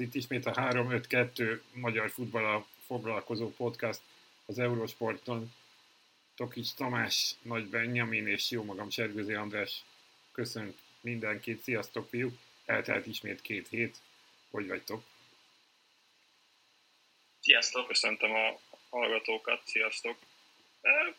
[0.00, 4.00] Itt ismét a 3-5-2 magyar futballal foglalkozó podcast
[4.46, 5.54] az Eurosporton.
[6.36, 9.84] Tokics Tamás, Nagy Benjamin és jó magam Sergőzi András
[10.32, 11.62] köszönt mindenkit.
[11.62, 12.38] Sziasztok, fiúk!
[12.64, 13.96] Eltelt ismét két hét.
[14.50, 15.04] Hogy vagytok?
[17.40, 18.58] Sziasztok, köszöntöm a
[18.90, 20.18] hallgatókat, sziasztok!
[20.82, 21.14] E,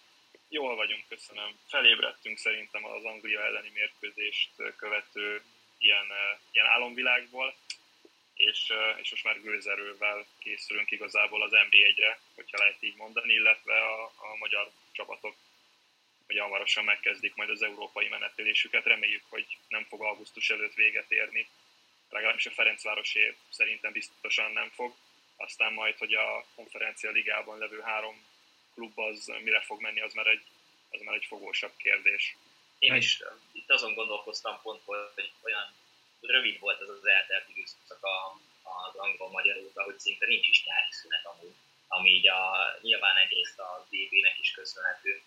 [0.50, 1.52] jól vagyunk, köszönöm.
[1.68, 5.42] Felébredtünk szerintem az Anglia elleni mérkőzést követő
[5.78, 6.06] ilyen,
[6.52, 7.56] ilyen álomvilágból
[8.38, 14.04] és, és most már gőzerővel készülünk igazából az NB1-re, hogyha lehet így mondani, illetve a,
[14.04, 15.36] a magyar csapatok
[16.28, 18.86] hogy hamarosan megkezdik majd az európai menetelésüket.
[18.86, 21.48] Reméljük, hogy nem fog augusztus előtt véget érni,
[22.10, 24.96] legalábbis a Ferencvárosé szerintem biztosan nem fog.
[25.36, 28.26] Aztán majd, hogy a konferencia ligában levő három
[28.74, 30.44] klub az mire fog menni, az már egy,
[30.90, 32.36] az már egy fogósabb kérdés.
[32.80, 35.74] Én is itt azon gondolkoztam pont, hogy olyan
[36.22, 38.00] rövid volt ez az eltelt időszak
[38.64, 41.56] az angol-magyar óta, hogy szinte nincs is nyári szünet amúgy,
[41.88, 42.42] ami így a,
[42.82, 45.22] nyilván egyrészt a DB-nek is köszönhető,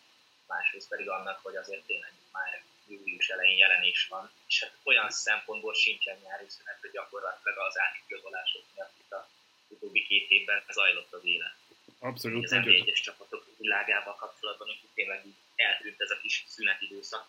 [0.46, 5.74] másrészt pedig annak, hogy azért tényleg már július elején jelenés van, és hát olyan szempontból
[5.74, 9.28] sincsen nyári szünet, hogy gyakorlatilag az átigazolások miatt itt a
[9.68, 11.54] utóbbi két évben zajlott az élet.
[11.98, 12.44] Abszolút.
[12.44, 17.28] Az egyes csapatok világával kapcsolatban, hogy tényleg eltűnt ez a kis szünetidőszak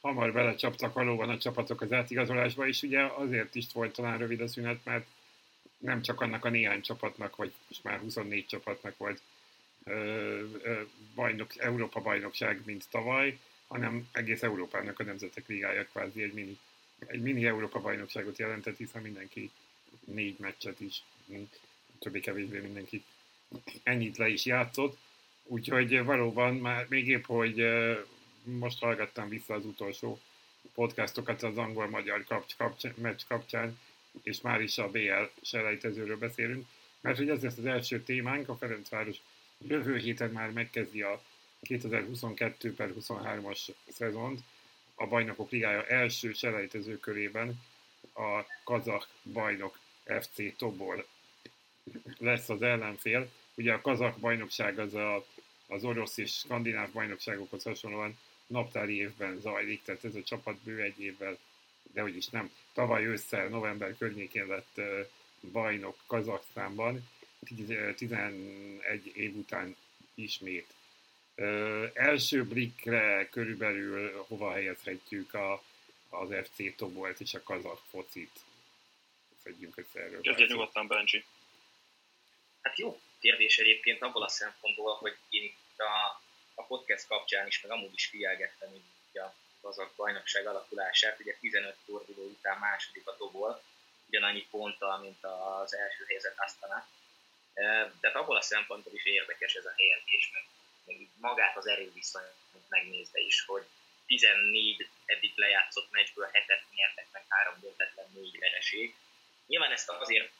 [0.00, 4.48] hamar belecsaptak valóban a csapatok az átigazolásba, és ugye azért is volt talán rövid a
[4.48, 5.06] szünet, mert
[5.78, 9.20] nem csak annak a néhány csapatnak, vagy most már 24 csapatnak volt
[9.84, 9.92] ö,
[10.62, 10.80] ö,
[11.14, 16.58] bajnok, Európa bajnokság, mint tavaly, hanem egész Európának a Nemzetek Ligája kvázi egy mini,
[17.06, 19.50] egy mini Európa bajnokságot jelentett, hiszen mindenki
[20.04, 21.02] négy meccset is,
[21.98, 23.04] többé-kevésbé mindenki
[23.82, 24.98] ennyit le is játszott.
[25.42, 27.66] Úgyhogy valóban már még épp, hogy
[28.42, 30.20] most hallgattam vissza az utolsó
[30.74, 33.78] podcastokat az angol-magyar kapcs, kapcs, meccs kapcsán,
[34.22, 36.66] és már is a BL selejtezőről beszélünk,
[37.00, 39.16] mert hogy ez lesz az első témánk, a Ferencváros
[39.58, 41.22] jövő héten már megkezdi a
[41.60, 44.40] 2022 per 23-as szezont,
[44.94, 47.62] a Bajnokok Ligája első selejtező körében
[48.12, 49.78] a kazak bajnok
[50.20, 51.06] FC Tobol
[52.18, 53.30] lesz az ellenfél.
[53.54, 55.24] Ugye a kazak bajnokság az a,
[55.66, 58.18] az orosz és skandináv bajnokságokhoz hasonlóan
[58.50, 61.38] naptári évben zajlik, tehát ez a csapat bő egy évvel,
[61.92, 62.50] de hogy is nem.
[62.72, 64.80] Tavaly ősszel, november környékén lett
[65.52, 67.08] bajnok Kazaksztánban,
[67.96, 69.76] 11 év után
[70.14, 70.74] ismét.
[71.92, 75.62] Első blikre körülbelül hova helyezhetjük a,
[76.08, 78.30] az FC Tobolt és a kazak focit?
[79.42, 80.20] Szedjünk össze erről.
[80.20, 81.24] Kezdje nyugodtan, Benji.
[82.62, 86.20] Hát jó kérdés egyébként abból a szempontból, hogy én itt a
[86.60, 91.20] a podcast kapcsán is, meg amúgy is figyelgettem így a gazdag bajnokság alakulását.
[91.20, 93.62] Ugye 15 forduló után második a Tobol,
[94.06, 96.88] ugyanannyi ponttal, mint az első helyzet Astana.
[98.00, 100.44] De hát abból a szempontból is érdekes ez a helyezés, meg,
[100.84, 103.66] meg magát az erőviszonyt megnézve is, hogy
[104.06, 108.94] 14 eddig lejátszott meccsből hetet nyertek, meg három döntetlen négy vereség.
[109.46, 110.30] Nyilván ezt azért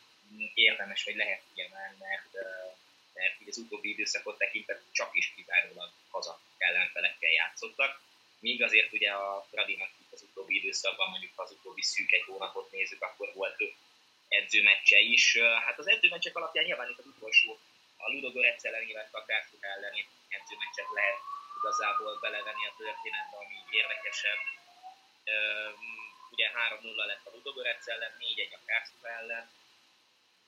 [0.54, 2.46] érdemes, hogy lehet kiemelni, mert
[3.20, 8.00] mert az utóbbi időszakot tekintve csak is kizárólag haza ellenfelekkel játszottak,
[8.40, 12.70] míg azért ugye a Fradinak itt az utóbbi időszakban, mondjuk az utóbbi szűk egy hónapot
[12.70, 13.74] nézzük, akkor volt öt
[14.28, 15.38] edzőmeccse is.
[15.38, 17.58] Hát az edzőmeccsek alapján nyilván itt az utolsó
[17.96, 21.18] a Ludogorec ellen, illetve a Kárszuk elleni edzőmeccset lehet
[21.58, 24.40] igazából belevenni a történetbe, ami érdekesebb.
[26.30, 26.50] Ugye
[26.80, 29.50] 3-0 lett a Ludogorec ellen, 4-1 a Kárszuk ellen,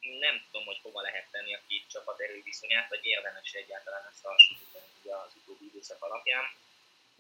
[0.03, 4.85] nem tudom, hogy hova lehet tenni a két csapat erőviszonyát, vagy érdemes egyáltalán ezt hasonlítani
[5.11, 6.45] az utóbbi időszak alapján.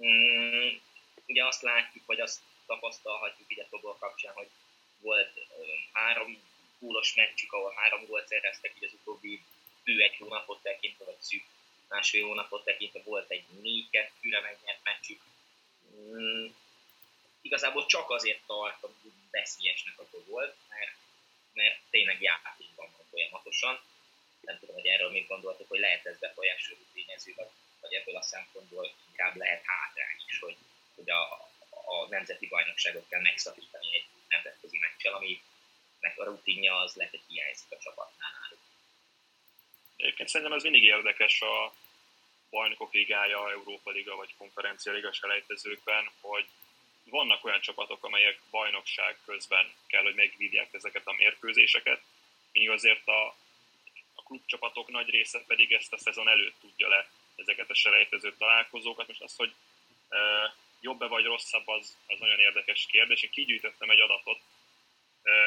[0.02, 0.68] Mm,
[1.26, 4.48] ugye azt látjuk, vagy azt tapasztalhatjuk a Tobol kapcsán, hogy
[5.00, 5.46] volt
[5.92, 6.42] három
[6.78, 9.42] gólos meccsük, ahol három gólt szereztek így az utóbbi
[9.84, 11.44] bő egy hónapot tekintve, vagy szűk
[11.88, 15.20] másfél hónapot tekintve volt egy 4-2-re megnyert meccsük.
[15.96, 16.46] Mm,
[17.40, 18.90] igazából csak azért tartom
[19.30, 20.96] veszélyesnek a volt, mert
[21.54, 23.80] mert tényleg játékban van folyamatosan.
[24.40, 27.48] Nem tudom, hogy erről mit gondoltok, hogy lehet ez befolyásoló tényező, vagy,
[27.80, 30.56] vagy ebből a szempontból inkább lehet hátrány is, hogy,
[30.94, 31.22] hogy a,
[31.70, 37.72] a nemzeti bajnokságot kell megszakítani egy nemzetközi meccsel, aminek a rutinja az lehet, hogy hiányzik
[37.72, 38.58] a csapatnál náluk.
[39.96, 41.74] Egyébként szerintem ez mindig érdekes a
[42.50, 46.46] bajnokok ligája, Európa Liga vagy konferencia liga selejtezőkben, hogy
[47.04, 52.00] vannak olyan csapatok, amelyek bajnokság közben kell, hogy megvívják ezeket a mérkőzéseket,
[52.52, 53.26] míg azért a,
[54.14, 59.06] a klubcsapatok nagy része pedig ezt a szezon előtt tudja le ezeket a selejtező találkozókat.
[59.06, 59.54] Most az, hogy
[60.08, 60.18] e,
[60.80, 63.22] jobb-e vagy rosszabb, az, az nagyon érdekes kérdés.
[63.22, 64.40] Én kigyűjtöttem egy adatot,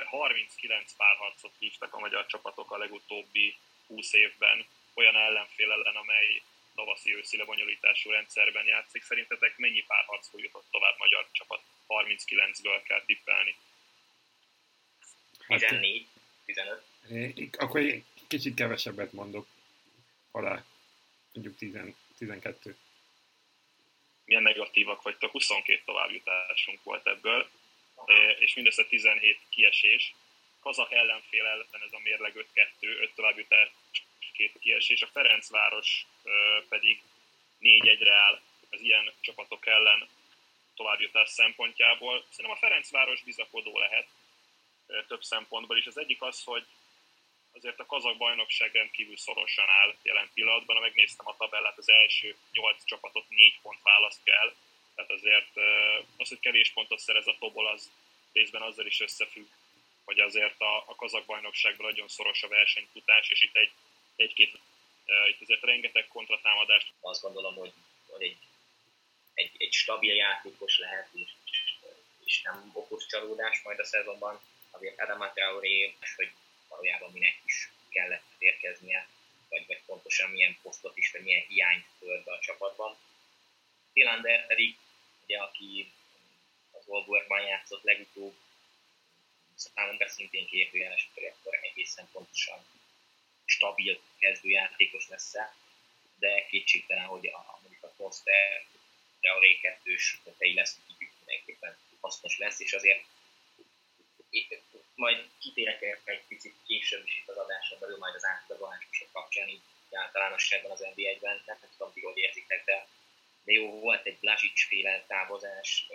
[0.06, 3.58] 39 párharcot hívtak a magyar csapatok a legutóbbi
[3.88, 6.42] 20 évben olyan ellenfél ellen, amely
[6.76, 9.04] tavaszi őszi lebonyolítású rendszerben játszik.
[9.04, 11.62] Szerintetek mennyi párharcból jutott tovább magyar csapat?
[11.88, 13.56] 39-ből kell tippelni.
[15.48, 16.08] 14,
[16.46, 16.84] 15.
[17.58, 19.48] Akkor én kicsit kevesebbet mondok
[20.32, 20.66] alá.
[21.34, 21.78] Mondjuk 10,
[22.18, 22.78] 12.
[24.26, 25.32] Milyen negatívak vagytok?
[25.32, 27.50] 22 továbbjutásunk volt ebből,
[28.40, 30.14] és mindössze 17 kiesés.
[30.60, 32.46] Kazak ellenfél ellen ez a mérleg 5-2,
[32.80, 33.70] 5 továbbjutás,
[34.34, 35.02] két kiesés.
[35.02, 36.06] A Ferencváros
[36.70, 37.02] pedig
[37.62, 40.08] 4-1-re áll az ilyen csapatok ellen
[40.76, 42.26] továbbjutás szempontjából.
[42.30, 44.08] Szerintem a Ferencváros bizakodó lehet
[45.08, 45.86] több szempontból is.
[45.86, 46.66] Az egyik az, hogy
[47.54, 50.76] azért a kazak bajnokság rendkívül szorosan áll jelen pillanatban.
[50.76, 54.54] Ha megnéztem a tabellát, az első nyolc csapatot négy pont választ kell.
[54.96, 55.58] Tehát azért
[56.18, 57.92] az, hogy kevés pontot szerez a Tobol, az
[58.34, 59.48] részben azzal is összefügg,
[60.04, 63.72] hogy azért a, a kazak bajnokságban nagyon szoros a versenyfutás, és itt egy,
[64.16, 64.60] egy-két,
[65.30, 66.94] itt azért rengeteg kontratámadást.
[67.00, 67.74] Azt gondolom, hogy,
[68.18, 68.38] egy,
[69.34, 71.32] egy, egy stabil játékos lehet, és,
[72.24, 74.40] és nem okos csalódás majd a szezonban.
[74.72, 76.32] Azért Adam Traoré, hogy
[76.68, 79.08] valójában minek is kellett érkeznie,
[79.50, 82.98] vagy, vagy pontosan milyen posztot is, vagy milyen hiányt tölt be a csapatban.
[83.94, 84.78] Tilander pedig,
[85.24, 85.92] ugye, aki
[86.72, 88.36] az Wolfsburgban játszott legutóbb,
[89.56, 92.66] számomra szintén kérdőjeles, hogy akkor egészen pontosan
[93.46, 95.34] stabil kezdőjátékos lesz
[96.20, 98.66] de kétségtelen, hogy a, mondjuk a Foster,
[99.22, 100.18] a Ray 2-s
[100.54, 103.04] lesz, így mindenképpen hasznos lesz, és azért
[104.96, 109.62] majd kitérek egy picit később is itt az adáson belül, majd az átlagolásosok kapcsán, így
[109.92, 112.88] általánosságban az NBA-ben, nem tudom, ti hogy érzitek, de,
[113.44, 115.88] de jó, volt egy Blasic féle távozás,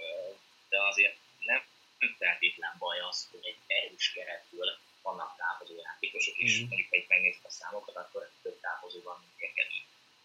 [0.69, 1.62] de azért nem,
[1.99, 6.67] nem feltétlen baj az, hogy egy erős keretből vannak távozó játékosok, és mm.
[6.67, 9.82] mondjuk, ha itt megnézzük a számokat, akkor több távozó van, mint érkező.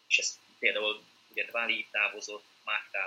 [0.08, 2.46] És ez például ugye Dvali távozott,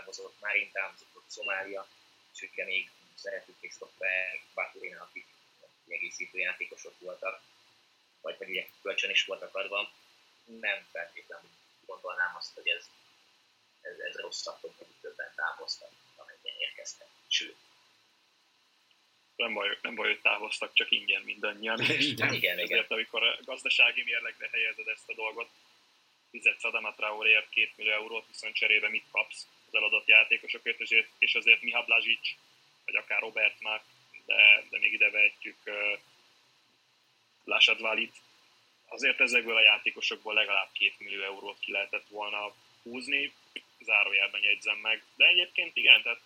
[0.08, 1.88] Távozott, Márin távozott, Szomália,
[2.34, 5.26] és ugye még szeretük Christopher Baturina, akik
[5.84, 7.42] kiegészítő játékosok voltak,
[8.20, 9.92] vagy, vagy ugye kölcsön is voltak adva,
[10.44, 11.50] nem feltétlenül
[11.86, 12.84] gondolnám azt, hogy ez,
[13.80, 17.08] ez, ez rosszabb, hogy többen távoztak, amennyien érkeztek.
[17.28, 17.56] Sőt,
[19.36, 21.80] nem baj, nem baj, hogy távoztak, csak ingyen mindannyian.
[21.80, 22.84] Igen, igen, Ezért, igen.
[22.88, 25.50] amikor a gazdasági mérlegre helyezed ezt a dolgot,
[26.30, 31.34] fizetsz Adama Traorért 2 millió eurót, viszont cserébe mit kapsz az eladott játékosokért, azért, és
[31.34, 32.34] azért Miha Blazsic,
[32.84, 33.84] vagy akár Robert Mark,
[34.26, 35.98] de, de még ide vehetjük uh,
[37.44, 38.16] Lásadválit.
[38.88, 43.32] Azért ezekből a játékosokból legalább 2 millió eurót ki lehetett volna húzni,
[43.80, 45.04] zárójelben jegyzem meg.
[45.16, 46.20] De egyébként igen, tehát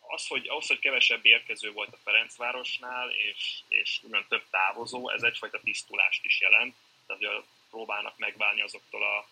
[0.00, 5.22] az, hogy, ahhoz, hogy kevesebb érkező volt a Ferencvárosnál, és, és ugyan több távozó, ez
[5.22, 6.76] egyfajta tisztulást is jelent.
[7.06, 9.28] Tehát, hogy próbálnak megválni azoktól a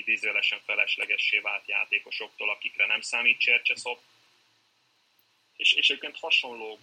[0.00, 4.00] idézőlesen feleslegessé vált játékosoktól, akikre nem számít Csercseszop.
[5.56, 6.78] És, és egyébként hasonló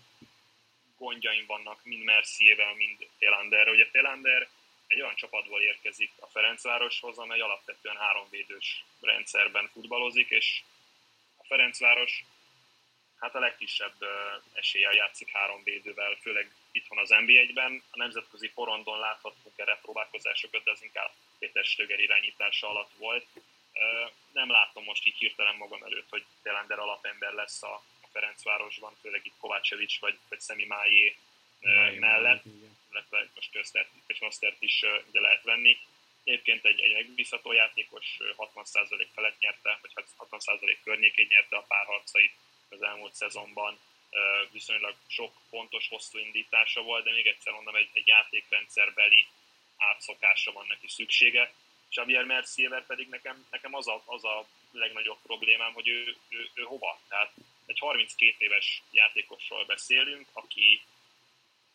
[0.98, 3.72] gondjaim vannak mind Merciével, mind Télanderre.
[3.72, 4.50] Ugye Télander
[4.88, 10.62] egy olyan csapatból érkezik a Ferencvároshoz, amely alapvetően háromvédős rendszerben futballozik, és
[11.38, 12.24] a Ferencváros
[13.20, 13.96] hát a legkisebb
[14.54, 17.84] eséllyel játszik három védővel, főleg itthon az NBA-ben.
[17.90, 23.26] A nemzetközi porondon láthattunk erre próbálkozásokat, de az inkább Péter Stöger irányítása alatt volt.
[24.32, 29.38] Nem látom most így hirtelen magam előtt, hogy Telender alapember lesz a Ferencvárosban, főleg itt
[29.40, 31.16] Kovácsevics vagy, vagy Szemi Májé
[32.00, 32.44] mellett,
[32.92, 33.52] illetve most
[34.08, 35.78] Köszönösztert is ugye lehet venni.
[36.24, 42.34] Egyébként egy, egy megbízható játékos 60% felett nyerte, vagy 60% környékén nyerte a párharcait
[42.70, 43.80] az elmúlt szezonban
[44.52, 49.28] viszonylag sok pontos, hosszú indítása volt, de még egyszer mondom, egy, egy játékrendszerbeli
[49.78, 51.54] átszokásra van neki szüksége.
[51.90, 56.64] Xavier Mercier pedig nekem, nekem az, a, az a legnagyobb problémám, hogy ő, ő, ő
[56.64, 57.00] hova.
[57.08, 57.34] Tehát
[57.66, 60.82] egy 32 éves játékosról beszélünk, aki,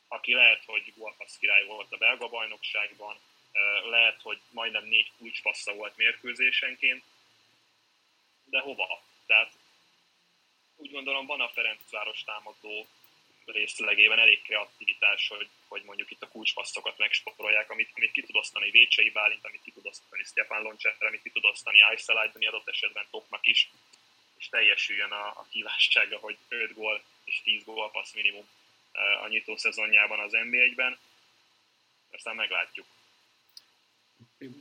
[0.08, 3.16] aki lehet, hogy gólpassz király volt a belga bajnokságban,
[3.90, 7.04] lehet, hogy majdnem négy kulcspassza volt mérkőzésenként,
[8.44, 9.02] de hova?
[9.26, 9.52] Tehát
[10.82, 12.86] úgy gondolom van a Ferencváros támadó
[13.44, 18.70] részlegében elég kreativitás, hogy, hogy mondjuk itt a kulcspasszokat megsporolják, amit, amit ki tud osztani
[18.70, 23.06] Vécsei Bálint, amit ki tud osztani Stefan Loncser, amit ki tud osztani Ayselajdoni adott esetben
[23.10, 23.70] Topnak is,
[24.38, 28.48] és teljesüljön a, a kívássága, hogy 5 gól és 10 gól passz minimum
[29.22, 30.98] a nyitó szezonjában az NBA-ben.
[32.10, 32.86] Aztán meglátjuk.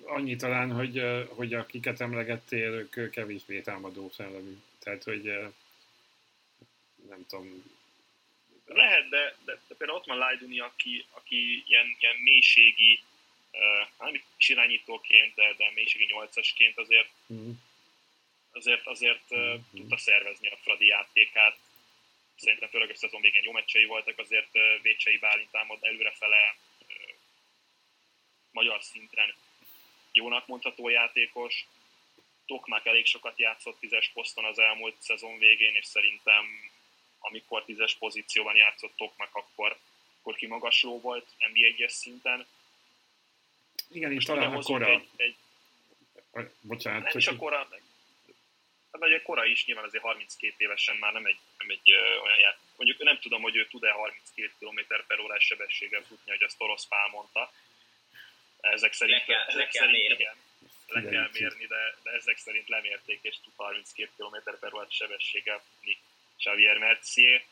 [0.03, 4.57] Annyi talán, hogy, hogy akiket emlegettél, ők kevésbé támadó szellemű.
[4.79, 5.53] Tehát, hogy
[7.11, 7.63] nem tudom,
[8.65, 12.99] Lehet, de, de, de például ott van Lajduni, aki, aki ilyen, ilyen mélységi,
[13.51, 17.51] uh, nem is irányítóként, de, de mélységi nyolcasként azért mm.
[18.51, 19.75] azért, azért uh, mm.
[19.75, 21.57] tudta szervezni a Fradi játékát.
[22.35, 27.15] Szerintem főleg a szezon végén jó meccsei voltak, azért uh, Vécsei Bálint támad előrefele uh,
[28.51, 29.35] magyar szinten
[30.11, 31.65] jónak mondható játékos.
[32.45, 36.70] Tokmák elég sokat játszott tízes poszton az elmúlt szezon végén, és szerintem
[37.21, 39.77] amikor tízes pozícióban játszott Tokmak, akkor,
[40.19, 42.47] akkor kimagasló volt NBA 1 szinten.
[43.89, 44.89] Igen, és talán a kora.
[44.89, 45.35] Egy, egy,
[46.61, 47.03] Bocsánat.
[47.03, 47.67] Nem is a kora,
[48.91, 52.39] hát a kora is, nyilván azért 32 évesen már nem egy, nem egy ö, olyan
[52.39, 52.57] ját.
[52.75, 56.87] Mondjuk nem tudom, hogy ő tud-e 32 km per órás sebességgel futni, hogy azt Orosz
[56.87, 57.51] Pál mondta.
[58.61, 60.35] Ezek szerint, le kell, ezek le kell szerint igen,
[60.87, 65.61] le kell mérni, de, de ezek szerint lemérték, és tud 32 km per órás sebességgel
[65.69, 65.97] futni
[66.41, 67.43] Xavier Mercier.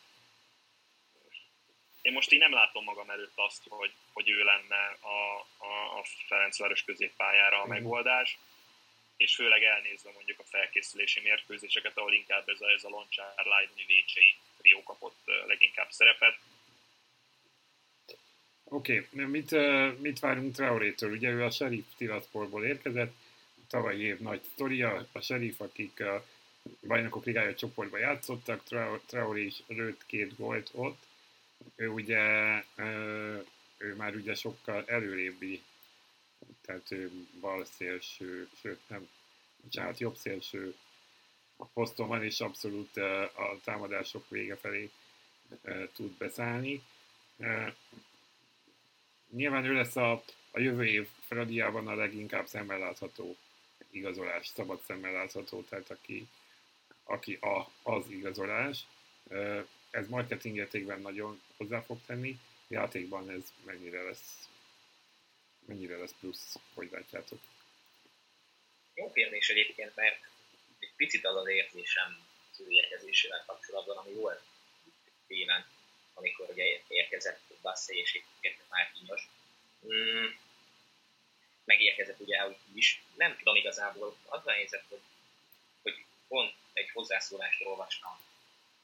[2.01, 6.03] Én most így nem látom magam előtt azt, hogy, hogy ő lenne a, a, a
[6.27, 7.69] Ferencváros középpályára a mhm.
[7.69, 8.37] megoldás,
[9.17, 13.85] és főleg elnézve mondjuk a felkészülési mérkőzéseket, ahol inkább ez a, ez a Loncsár, Leidni,
[13.87, 15.17] Vécsei trió kapott
[15.47, 16.37] leginkább szerepet.
[18.63, 19.25] Oké, okay.
[19.25, 19.51] mit,
[19.99, 21.11] mit várunk Traorétől?
[21.11, 23.13] Ugye ő a Sheriff Tiraspolból érkezett,
[23.67, 26.25] tavalyi év nagy sztoria, a Sheriff, akik a
[26.87, 28.63] bajnokok ligája csoportban játszottak,
[29.05, 31.07] Traoré is lőtt két gólt ott.
[31.75, 32.23] Ő ugye,
[33.77, 35.61] ő már ugye sokkal előrébbi,
[36.65, 39.07] tehát ő bal szélső, sőt nem,
[39.63, 40.75] bocsánat, jobb szélső
[41.73, 44.89] poszton van, és abszolút a támadások vége felé
[45.93, 46.83] tud beszállni.
[49.29, 53.35] Nyilván ő lesz a, a jövő év Fradiában a leginkább szemmel látható
[53.89, 56.27] igazolás, szabad szemmel látható, tehát aki,
[57.09, 58.87] aki a, az igazolás.
[59.89, 64.49] Ez marketing értékben nagyon hozzá fog tenni, játékban ez mennyire lesz,
[65.65, 67.39] mennyire lesz plusz, hogy látjátok?
[68.93, 70.19] Jó kérdés egyébként, mert
[70.79, 72.17] egy picit az az érzésem
[72.51, 74.41] az ő érkezésével kapcsolatban, ami volt
[75.27, 75.65] télen,
[76.13, 79.27] amikor ugye érkezett Bassé és érkezett Márkinyos.
[79.87, 80.25] Mm,
[81.65, 83.03] megérkezett ugye úgy is.
[83.15, 85.01] Nem tudom igazából, az a helyzet, hogy,
[85.81, 88.19] hogy pont egy hozzászólást olvastam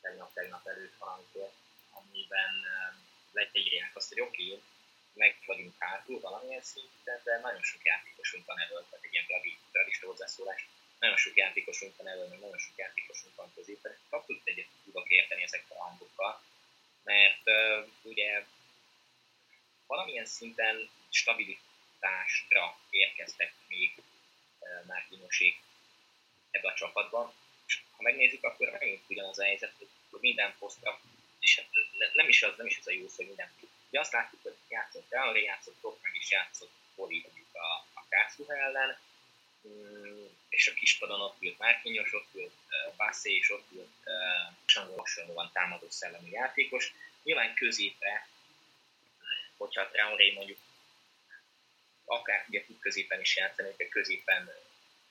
[0.02, 1.52] tegnap-tegnap előtt valamikor,
[1.92, 2.54] amiben
[3.32, 4.64] leírják azt, hogy oké, okay,
[5.14, 9.26] meg vagyunk hátul valamilyen szinten, de nagyon sok játékosunk van elől, tehát egy ilyen
[9.72, 10.68] realista hozzászólás,
[11.00, 15.44] nagyon sok játékosunk van elől, meg nagyon sok játékosunk van középen, abszolút egyet tudok érteni
[15.44, 16.42] ezekkel a hangokkal,
[17.04, 18.46] mert uh, ugye
[19.88, 25.62] valamilyen szinten stabilitásra érkeztek még uh, Márkinosék
[26.52, 27.34] ebbe a csapatban,
[27.98, 29.88] ha megnézzük, akkor megint ugyanaz a helyzet, hogy
[30.20, 31.00] minden posztra,
[31.40, 31.68] és hát
[32.14, 33.52] nem is az, nem is az a jó szó, hogy minden.
[33.90, 37.58] Ugye azt látjuk, hogy játszott Real, játszott meg is játszott Poli a,
[37.94, 38.98] a Kászruha ellen,
[39.68, 42.54] mm, és a kispadon ott ült Márkinyos, ott ült
[42.98, 44.10] Bassé, és ott ült
[44.96, 46.94] hasonlóan támadó szellemi játékos.
[47.24, 48.28] Nyilván középre,
[49.58, 50.58] hogyha Traoré mondjuk
[52.06, 54.52] akár ugye tud középen is játszani, hogy középen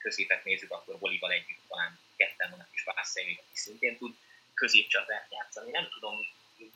[0.05, 4.15] középet nézzük, akkor Bolival együtt talán ketten vannak is Vászai, aki szintén tud
[4.53, 5.71] középcsatát játszani.
[5.71, 6.15] Nem tudom,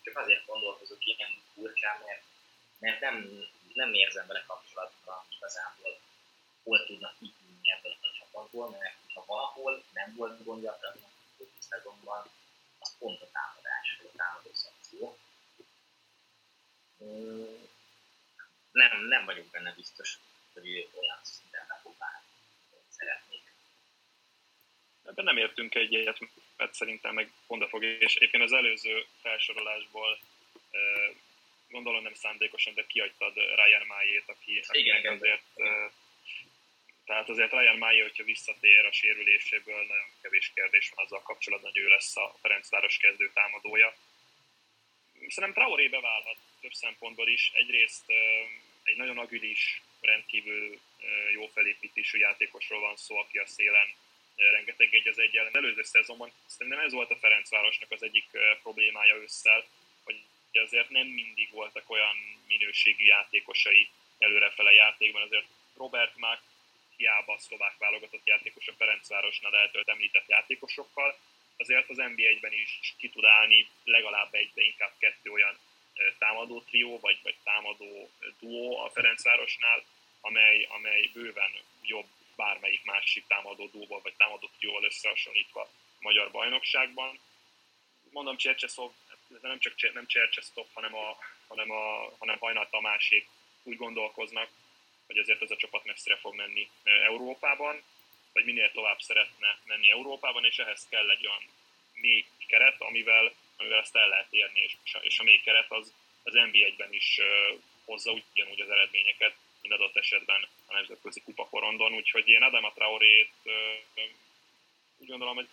[0.04, 2.24] csak azért gondolkozok ilyen furcsán, mert,
[2.80, 3.16] mert nem,
[3.74, 6.00] nem érzem vele kapcsolatban igazából,
[6.64, 10.96] hol tudnak kitűnni ebből a csapatból, mert ha valahol nem volt gondja a
[11.60, 12.30] szezonban,
[12.80, 15.18] az pont a támadás, a támadó szakció.
[16.98, 17.68] Hmm,
[18.72, 20.20] nem, nem vagyok benne biztos,
[20.54, 21.20] hogy ő olyan
[21.52, 22.28] le fog válni
[23.00, 23.54] szeretnék.
[25.10, 26.20] Ebben nem értünk egyet,
[26.58, 30.20] mert szerintem meg pont fog, és éppen az előző felsorolásból
[31.70, 35.42] gondolom nem szándékosan, de kiadtad Ryan Májét, aki, Igen, azért
[37.06, 41.82] tehát azért Ryan Májé, hogyha visszatér a sérüléséből, nagyon kevés kérdés van azzal kapcsolatban, hogy
[41.82, 43.96] ő lesz a Ferencváros kezdő támadója.
[45.28, 47.51] Szerintem Traoré beválhat több szempontból is.
[47.54, 48.04] Egyrészt
[48.84, 50.80] egy nagyon agilis, rendkívül
[51.34, 53.94] jó felépítésű játékosról van szó, aki a szélen
[54.51, 55.55] rengeteg egy az egy ellen.
[55.55, 58.25] Előző szezonban szerintem ez volt a Ferencvárosnak az egyik
[58.62, 59.65] problémája ősszel,
[60.03, 60.22] hogy
[60.53, 62.15] azért nem mindig voltak olyan
[62.48, 65.46] minőségű játékosai előrefele játékban, azért
[65.77, 66.41] Robert Mack
[66.96, 71.17] hiába a szlovák válogatott játékos a Ferencvárosnál eltölt említett játékosokkal,
[71.58, 75.58] azért az NBA-ben is ki tud állni legalább egy, de inkább kettő olyan
[76.17, 79.84] támadó trió, vagy, vagy támadó duó a Ferencvárosnál,
[80.22, 82.08] amely, amely bőven jobb
[82.39, 85.69] bármelyik másik támadó duóval, vagy támadó trióval összehasonlítva a
[86.00, 87.19] magyar bajnokságban.
[88.12, 88.91] Mondom, Csercseszov
[89.41, 91.17] nem csak nem Csercsesztop, hanem, a,
[91.48, 93.27] hanem, a, hanem Hajnal Tamásék
[93.63, 94.50] úgy gondolkoznak,
[95.08, 97.84] hogy azért ez a csapat messzire fog menni Európában,
[98.34, 101.43] vagy minél tovább szeretne menni Európában, és ehhez kell egy olyan
[101.93, 105.93] mély keret, amivel, amivel ezt el lehet érni, és, és a mély keret az,
[106.24, 107.19] az NB1-ben is
[107.86, 113.32] hozza ugyanúgy az eredményeket, mint adott esetben a nemzetközi kupakorondon, úgyhogy én Adama Traorét
[114.98, 115.50] úgy gondolom, hogy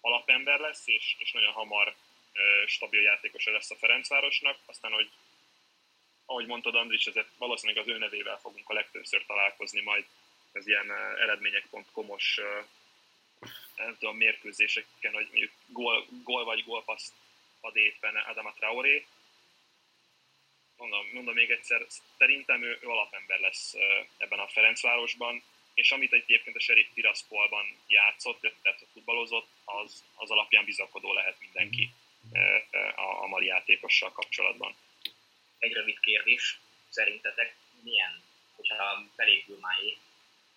[0.00, 1.94] alapember lesz, és, és nagyon hamar
[2.66, 5.10] stabil játékosa lesz a Ferencvárosnak, aztán, hogy
[6.26, 10.04] ahogy mondtad Andris, ezért valószínűleg az ő nevével fogunk a legtöbbször találkozni majd
[10.52, 12.40] az ilyen eredmények.com-os
[13.76, 17.12] nem tudom, mérkőzéseken, hogy mondjuk gól, gól vagy gólpaszt
[17.60, 19.06] ad éppen Adama Traoré.
[20.82, 21.86] Mondom, mondom még egyszer,
[22.18, 23.74] szerintem ő, ő alapember lesz
[24.16, 25.42] ebben a Ferencvárosban,
[25.74, 31.90] és amit egyébként a Sheriff Tiraspolban játszott, tehát futballozott, az, az alapján bizakodó lehet mindenki
[32.94, 34.74] a, a mali játékossal kapcsolatban.
[35.58, 36.58] Egy rövid kérdés,
[36.88, 38.22] szerintetek milyen,
[38.56, 39.96] hogyha felépül Máé,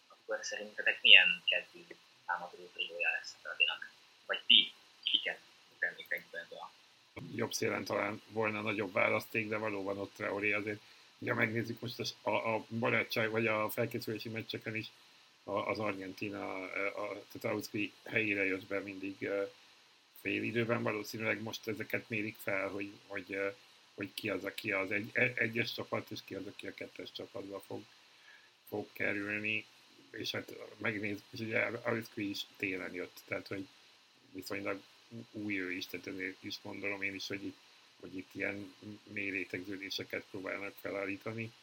[0.08, 1.86] akkor szerintetek milyen kezdő
[2.25, 3.91] támadó triója lesz a Fradinak?
[4.25, 4.72] Vagy ti
[5.03, 5.39] kiket
[5.79, 6.72] tennétek be a
[7.36, 10.80] jobb szélen talán volna nagyobb választék, de valóban ott Traoré azért,
[11.27, 14.92] ha megnézzük most a, a barátság, vagy a felkészülési meccseken is,
[15.44, 19.30] az Argentina, a, tehát Ausztri helyére jött be mindig
[20.22, 23.39] fél időben, valószínűleg most ezeket mérik fel, hogy, hogy,
[23.94, 27.12] hogy ki az, aki az egy, e, egyes csapat, és ki az, aki a kettes
[27.12, 27.82] csapatba fog,
[28.68, 29.65] fog kerülni,
[30.12, 33.68] és hát megnézzük, és ugye Ausztri is télen jött, tehát hogy
[34.32, 34.82] viszonylag
[35.31, 37.57] új ő is, tehát ezért is gondolom én is, hogy itt,
[38.00, 41.53] hogy itt ilyen mély rétegződéseket próbálnak felállítani,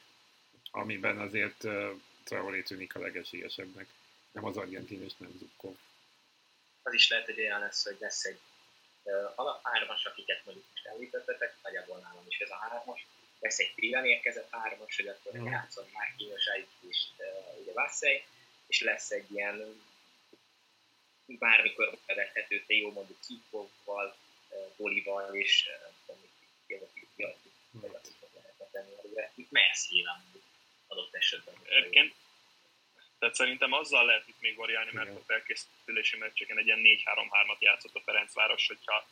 [0.71, 1.67] amiben azért
[2.25, 3.87] Traoré tűnik a legesélyesebbnek,
[4.33, 5.77] nem az argentin és nem Zubkov.
[6.83, 8.39] Az is lehet, hogy olyan lesz, hogy lesz egy
[9.03, 13.07] uh, alaphármas, akiket mondjuk most említettetek, nagyjából nálam is ez a hármas,
[13.41, 15.45] lesz egy Trilan érkezett hármas, hogy akkor mm.
[15.45, 18.25] játszom már Kínosáit és uh, ugye Vasszely,
[18.67, 19.83] és lesz egy ilyen
[21.39, 24.17] bármikor bevethető Theo mondjuk Kikovval,
[24.49, 25.69] uh, Bolival és
[29.53, 30.25] Messi nyilván
[30.87, 31.55] adott esetben.
[31.65, 32.15] Egyébként
[33.19, 35.21] tehát szerintem azzal lehet itt még variálni, mert Igen.
[35.21, 39.07] a felkészülési meccseken egy ilyen 4-3-3-at játszott a Ferencváros, hogyha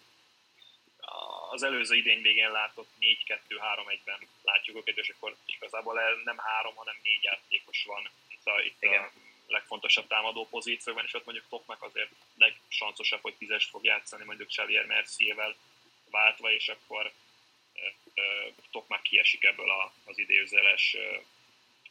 [1.51, 7.23] az előző idény végén látott 4-2-3-1-ben látjuk őket, és akkor igazából nem három, hanem négy
[7.23, 9.11] játékos van itt a, itt a
[9.51, 14.87] legfontosabb támadó pozícióban, és ott mondjuk Topnak azért legsanszosabb, hogy tízest fog játszani mondjuk Xavier
[14.87, 15.57] Merciével
[16.11, 17.13] váltva, és akkor
[18.71, 19.71] Topnak kiesik ebből
[20.05, 20.97] az idézőjeles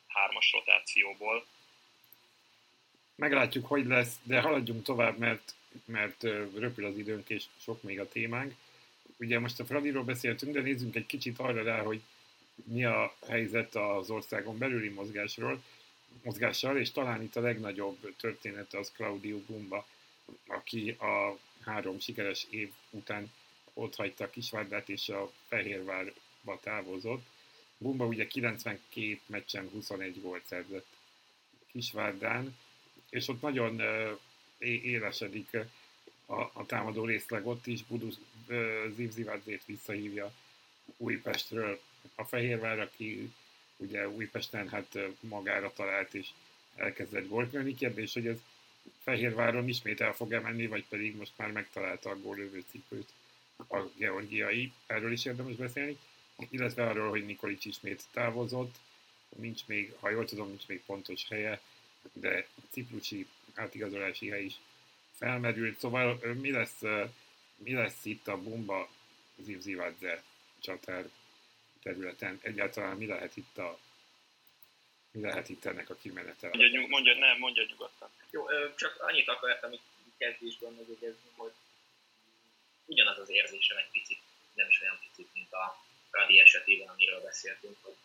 [0.07, 1.45] hármas rotációból.
[3.15, 6.23] Meglátjuk, hogy lesz, de haladjunk tovább, mert, mert
[6.55, 8.53] röpül az időnk, és sok még a témánk.
[9.17, 12.01] Ugye most a Fradiról beszéltünk, de nézzünk egy kicsit arra rá, hogy
[12.63, 15.63] mi a helyzet az országon belüli mozgásról,
[16.23, 19.87] mozgással, és talán itt a legnagyobb története az Claudio Bumba,
[20.47, 23.31] aki a három sikeres év után
[23.73, 27.25] ott hagyta a Kisvárdát és a Fehérvárba távozott.
[27.77, 30.87] Bumba ugye 92 meccsen 21 gólt szerzett
[31.71, 32.57] Kisvárdán,
[33.09, 33.81] és ott nagyon
[34.59, 35.57] élesedik
[36.25, 38.15] a, a támadó részleg ott is, Budus
[38.95, 40.33] Zivzivadzét visszahívja
[40.97, 41.79] Újpestről.
[42.15, 43.33] A Fehérvár, aki
[43.79, 46.27] ugye Újpesten hát magára talált és
[46.75, 47.75] elkezdett gólkölni.
[47.75, 48.37] Kérdés, hogy ez
[49.03, 53.09] Fehérváron ismét el fog menni, vagy pedig most már megtalálta a gólövő cipőt
[53.67, 54.71] a georgiai.
[54.87, 55.97] Erről is érdemes beszélni
[56.49, 58.75] illetve arról, hogy Nikolic ismét távozott,
[59.35, 61.61] nincs még, ha jól tudom, nincs még pontos helye,
[62.13, 64.55] de ciprusi átigazolási hely is
[65.17, 65.79] felmerült.
[65.79, 66.81] Szóval mi lesz,
[67.55, 68.89] mi lesz itt a Bumba
[69.43, 70.23] Zivzivadze
[70.59, 71.09] csatár
[71.83, 72.39] területen?
[72.41, 73.79] Egyáltalán mi lehet itt a
[75.11, 76.47] mi lehet itt ennek a kimenete?
[76.47, 78.09] Mondja, mondja, nem, mondja nyugodtan.
[78.29, 79.83] Jó, csak annyit akartam itt
[80.17, 81.51] kezdésben megjegyezni, hogy
[82.85, 84.19] ugyanaz az érzésem egy picit,
[84.53, 87.95] nem is olyan picit, mint a Fradi esetében, amiről beszéltünk, hogy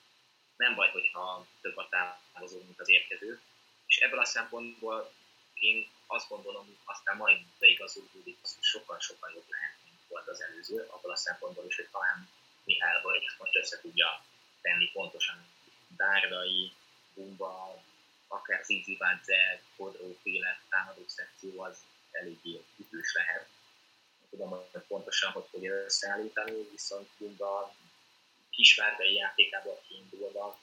[0.56, 3.40] nem baj, hogyha több a távozó, mint az érkező.
[3.86, 5.12] És ebből a szempontból
[5.54, 10.86] én azt gondolom, hogy aztán majd beigazolódik, hogy sokkal-sokkal jobb lehet, mint volt az előző,
[10.90, 12.28] abból a szempontból is, hogy talán
[12.64, 14.24] Mihály vagy most össze tudja
[14.60, 15.46] tenni pontosan
[15.96, 16.72] Dárdai,
[17.14, 17.82] Bumba,
[18.28, 21.78] akár Zizi Vadze, Kodró féle támadó szekció az
[22.10, 23.48] eléggé ütős lehet.
[24.30, 27.74] Tudom, hogy pontosan hogy fogja összeállítani, viszont Bumba
[28.50, 30.58] kisvárdai játékából kiindulva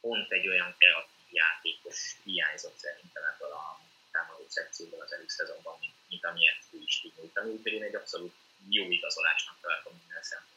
[0.00, 3.80] pont egy olyan kreatív játékos hiányzott szerintem ebből a
[4.10, 8.34] támadó szekcióból az előszezonban, mint, mint amilyet ő is tud nyújtani, úgyhogy én egy abszolút
[8.68, 10.51] jó igazolásnak tartom minden szempontból.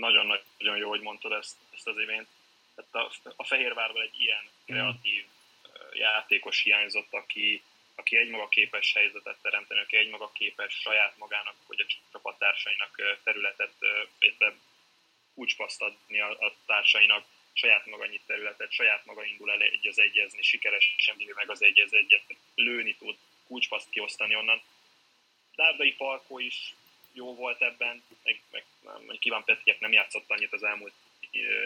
[0.00, 2.28] Nagyon-nagyon jó, hogy mondtad ezt, ezt az imént.
[2.74, 5.24] Tehát a, a Fehérvárban egy ilyen kreatív
[5.92, 7.62] játékos hiányzott, aki,
[7.94, 13.74] aki egymaga képes helyzetet teremteni, aki egymaga képes saját magának, vagy a csapattársainak területet,
[14.18, 14.54] illetve
[15.34, 19.98] kulcspaszt adni a, a társainak, saját maga annyi területet, saját maga indul el egy az
[19.98, 24.62] egyezni, sikeresen vívja meg az egy az egyet, lőni tud, kulcspaszt kiosztani onnan.
[25.56, 26.74] Dárdai Falkó is
[27.12, 28.64] jó volt ebben, meg, meg
[29.06, 30.92] meg Kíván Petkek nem játszott annyit az elmúlt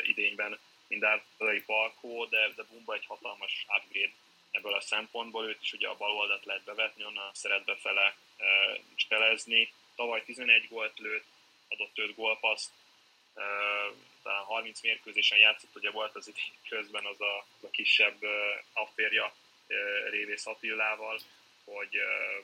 [0.02, 4.12] idényben, mint Dárdai Falkó, de, de Bumba egy hatalmas upgrade
[4.50, 8.44] ebből a szempontból, őt is ugye a bal oldalt lehet bevetni, onnan szeret befele e,
[8.96, 9.72] cselezni.
[9.96, 11.26] Tavaly 11 gólt lőtt,
[11.68, 12.70] adott 5 gólpaszt,
[13.35, 13.42] e,
[14.22, 18.64] talán 30 mérkőzésen játszott, ugye volt az idén közben az a, az a kisebb e,
[18.72, 19.35] afférja
[19.66, 19.74] e,
[20.11, 21.20] Révész Attilával,
[21.64, 22.42] hogy e,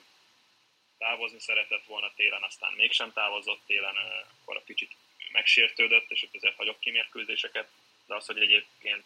[1.01, 3.95] távozni szeretett volna télen, aztán mégsem távozott télen,
[4.41, 4.91] akkor a kicsit
[5.31, 7.69] megsértődött, és ott azért hagyok ki mérkőzéseket,
[8.07, 9.05] de az, hogy egyébként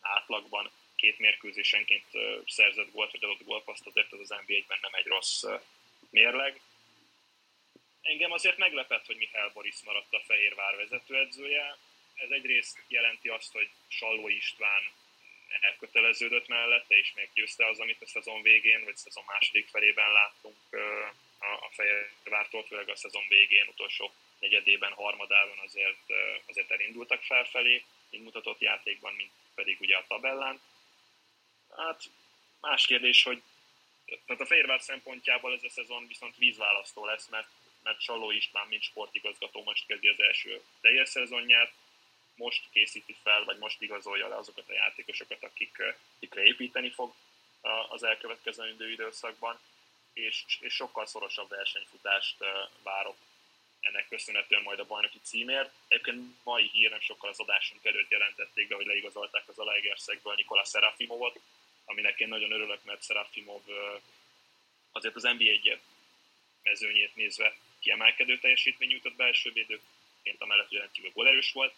[0.00, 2.06] átlagban két mérkőzésenként
[2.46, 5.44] szerzett gólt, vagy adott gólpaszt, azért az az NBA-ben nem egy rossz
[6.10, 6.60] mérleg.
[8.02, 11.76] Engem azért meglepett, hogy Mihály Boris maradt a Fehérvár vezetőedzője.
[12.14, 14.82] Ez egyrészt jelenti azt, hogy Salló István
[15.60, 20.12] elköteleződött mellette, és még győzte az, amit a szezon végén, vagy a szezon második felében
[20.12, 20.56] láttunk
[21.38, 26.12] a Fehérvártól, főleg a szezon végén, utolsó negyedében, harmadában azért,
[26.46, 30.60] azért elindultak felfelé, így mutatott játékban, mint pedig ugye a tabellán.
[31.76, 32.02] Hát
[32.60, 33.42] más kérdés, hogy
[34.26, 37.48] tehát a Fehérvár szempontjából ez a szezon viszont vízválasztó lesz, mert,
[37.82, 41.72] mert Saló István, mint sportigazgató most kezdi az első teljes szezonját,
[42.40, 45.82] most készíti fel, vagy most igazolja le azokat a játékosokat, akik,
[46.16, 47.14] akikre építeni fog
[47.88, 49.58] az elkövetkező időszakban,
[50.12, 52.36] és, és sokkal szorosabb versenyfutást
[52.82, 53.16] várok
[53.80, 55.74] ennek köszönhetően majd a bajnoki címért.
[55.88, 60.64] Egyébként mai hír nem sokkal az adásunk előtt jelentették be, hogy leigazolták az Alegerszegből Nikola
[60.64, 61.40] Serafimovot,
[61.84, 63.62] aminek én nagyon örülök, mert Serafimov
[64.92, 65.80] azért az NBA egy
[66.62, 71.74] mezőnyét nézve kiemelkedő teljesítmény nyújtott belső védőként, amellett, hogy rendkívül golerős volt.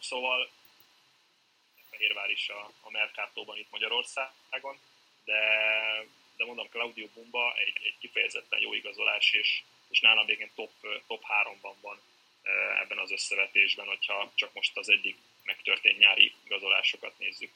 [0.00, 0.48] Szóval
[1.90, 4.78] Fehérvár is a, a Mercatóban itt Magyarországon,
[5.24, 5.40] de,
[6.36, 10.70] de mondom, Claudio Bumba egy, egy kifejezetten jó igazolás, és, és nálam végén top,
[11.06, 12.00] top 3-ban van
[12.82, 17.50] ebben az összevetésben, hogyha csak most az eddig megtörtént nyári igazolásokat nézzük.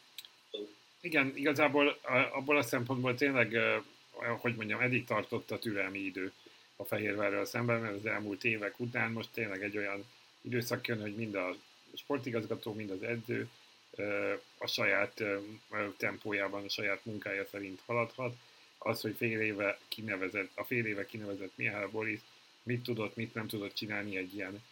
[1.00, 1.98] Igen, igazából
[2.32, 3.58] abból a szempontból tényleg,
[4.40, 6.32] hogy mondjam, eddig tartott a türelmi idő
[6.76, 10.04] a Fehérvárral szemben, mert az elmúlt évek után most tényleg egy olyan
[10.40, 11.56] időszak jön, hogy mind a
[11.96, 13.48] sportigazgató, mind az edző
[14.58, 15.22] a saját
[15.96, 18.36] tempójában, a saját munkája szerint haladhat.
[18.78, 22.20] Az, hogy fél éve kinevezett, a fél éve kinevezett Mihály Boris
[22.62, 24.62] mit tudott, mit nem tudott csinálni egy ilyen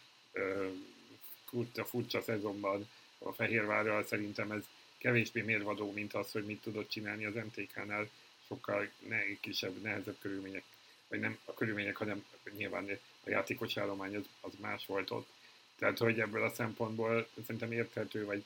[1.45, 4.63] furcsa, furcsa szezonban a Fehérvárral, szerintem ez
[4.97, 8.09] kevésbé mérvadó, mint az, hogy mit tudott csinálni az MTK-nál,
[8.47, 10.63] sokkal ne, kisebb, nehezebb körülmények,
[11.07, 12.25] vagy nem a körülmények, hanem
[12.57, 15.27] nyilván a játékos állomány az, az más volt ott.
[15.75, 18.43] Tehát, hogy ebből a szempontból szerintem érthető, vagy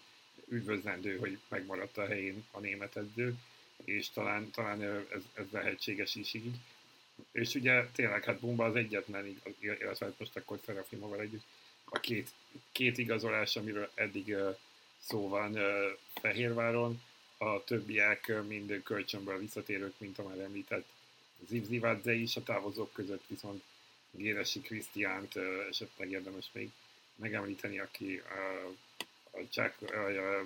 [0.48, 3.36] üdvözlendő, hogy megmaradt a helyén a német edző,
[3.86, 6.56] és talán, talán ez, ez lehetséges is így.
[7.32, 11.46] És ugye tényleg, hát Bumba az egyetlen, illetve hát most akkor Serafimoval együtt,
[11.84, 12.30] a két,
[12.72, 14.36] két igazolás, amiről eddig
[15.00, 15.58] szó van
[16.14, 17.02] Fehérváron,
[17.38, 20.86] a többiek mind kölcsönből visszatérők, mint a már említett
[21.48, 23.64] Zivzivadze is, a távozók között viszont
[24.12, 25.36] Géresi Krisztiánt
[25.70, 26.72] esetleg érdemes még
[27.18, 28.22] megemlíteni, aki
[29.32, 29.82] a, Csák,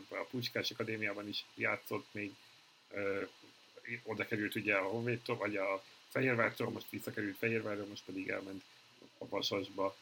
[0.10, 2.34] a, Pucskás Akadémiában is játszott, még
[4.04, 8.64] oda került ugye a Honvédtól, vagy a Fehérvártól, most visszakerült Fehérvárra, most pedig elment
[9.18, 9.96] a Vasasba,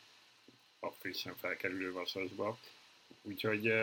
[0.80, 2.60] a frissen felkerülő Vasasba.
[3.22, 3.74] Úgyhogy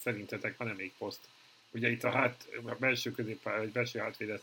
[0.00, 1.28] szerintetek van-e még poszt?
[1.70, 4.42] Ugye itt a, hát, a belső középpálya, vagy belső hátvédet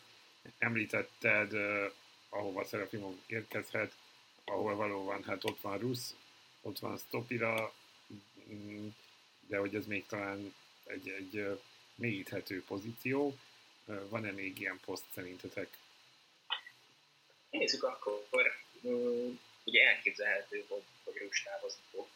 [0.58, 1.92] említetted, uh,
[2.30, 3.94] ahova Szerafimov érkezhet,
[4.46, 6.16] ahol valóban, hát ott van Rusz,
[6.64, 7.74] ott van Stopira,
[8.54, 8.88] mm,
[9.48, 11.60] de hogy ez még talán egy, egy
[11.96, 13.38] mélyíthető pozíció.
[13.86, 15.78] Van-e még ilyen poszt szerintetek?
[17.50, 18.56] Nézzük akkor.
[19.64, 22.08] Ugye elképzelhető, hogy, hogy Rusz távozni fog.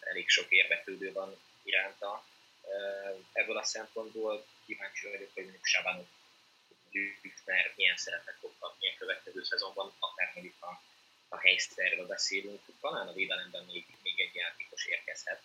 [0.00, 2.24] Elég sok érdeklődő van iránta.
[3.32, 6.06] Ebből a szempontból kíváncsi vagyok, hogy mondjuk Sabanov
[7.22, 10.82] Hüfner milyen szerepet fog kapni a következő szezonban, akár mondjuk a,
[11.32, 15.42] a helyszerről beszélünk, talán a védelemben még, még egy játékos érkezhet.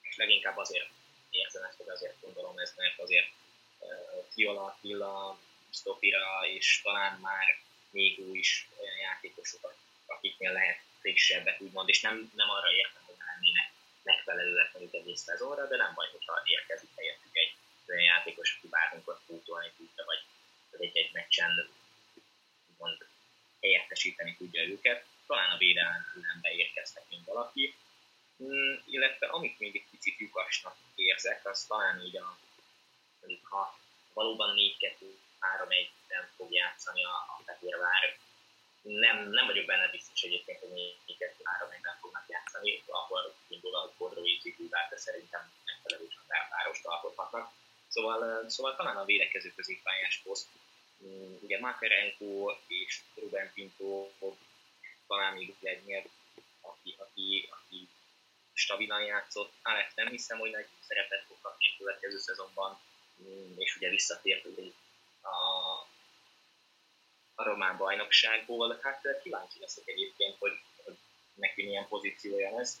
[0.00, 0.88] És leginkább azért
[1.30, 3.30] érzem ezt, hogy azért gondolom ez, mert azért
[3.78, 3.88] uh,
[4.32, 5.38] Fiola, Attila,
[5.70, 7.58] Stopira és talán már
[7.90, 13.16] még új is olyan játékosokat, akiknél lehet frissebbek, úgymond, és nem, nem arra értem, hogy
[13.18, 13.70] lennének
[14.02, 17.54] megfelelőek mondjuk egész szezonra, de nem baj, hogyha érkezik helyettük egy
[17.88, 20.22] olyan játékos, aki bármikor pótolni tudja, vagy
[20.80, 21.70] egy-egy meccsen
[22.70, 23.07] úgymond
[23.60, 25.04] helyettesíteni tudja őket.
[25.26, 27.74] Talán a védelembe érkeztek mint valaki,
[28.42, 32.38] mm, illetve amit még egy picit lyukasnak érzek, az talán így a,
[33.20, 33.78] mondjuk ha
[34.12, 38.18] valóban 4-2-3-1 nem fog játszani a, a Fehérvár,
[38.82, 44.42] nem, nem vagyok benne biztos egyébként, hogy 4-2-3-1 nem fognak játszani, akkor indul a Kodrovic
[44.68, 47.50] de szerintem megfelelő csatárpárost alkothatnak.
[47.88, 50.48] Szóval, szóval talán a védekező középpályás poszt,
[51.40, 54.08] ugye Makarenko és Ruben Pinto
[55.06, 56.10] talán még egy
[56.60, 57.88] aki, aki, aki
[58.52, 59.52] stabilan játszott.
[59.62, 62.78] Alex nem hiszem, hogy nagy szerepet fog kapni a következő szezonban,
[63.22, 64.46] mm, és ugye visszatért
[65.20, 65.28] a,
[67.34, 68.78] a román bajnokságból.
[68.82, 70.96] Hát eh, kíváncsi leszek egyébként, hogy, hogy
[71.34, 72.80] neki milyen pozíciója lesz.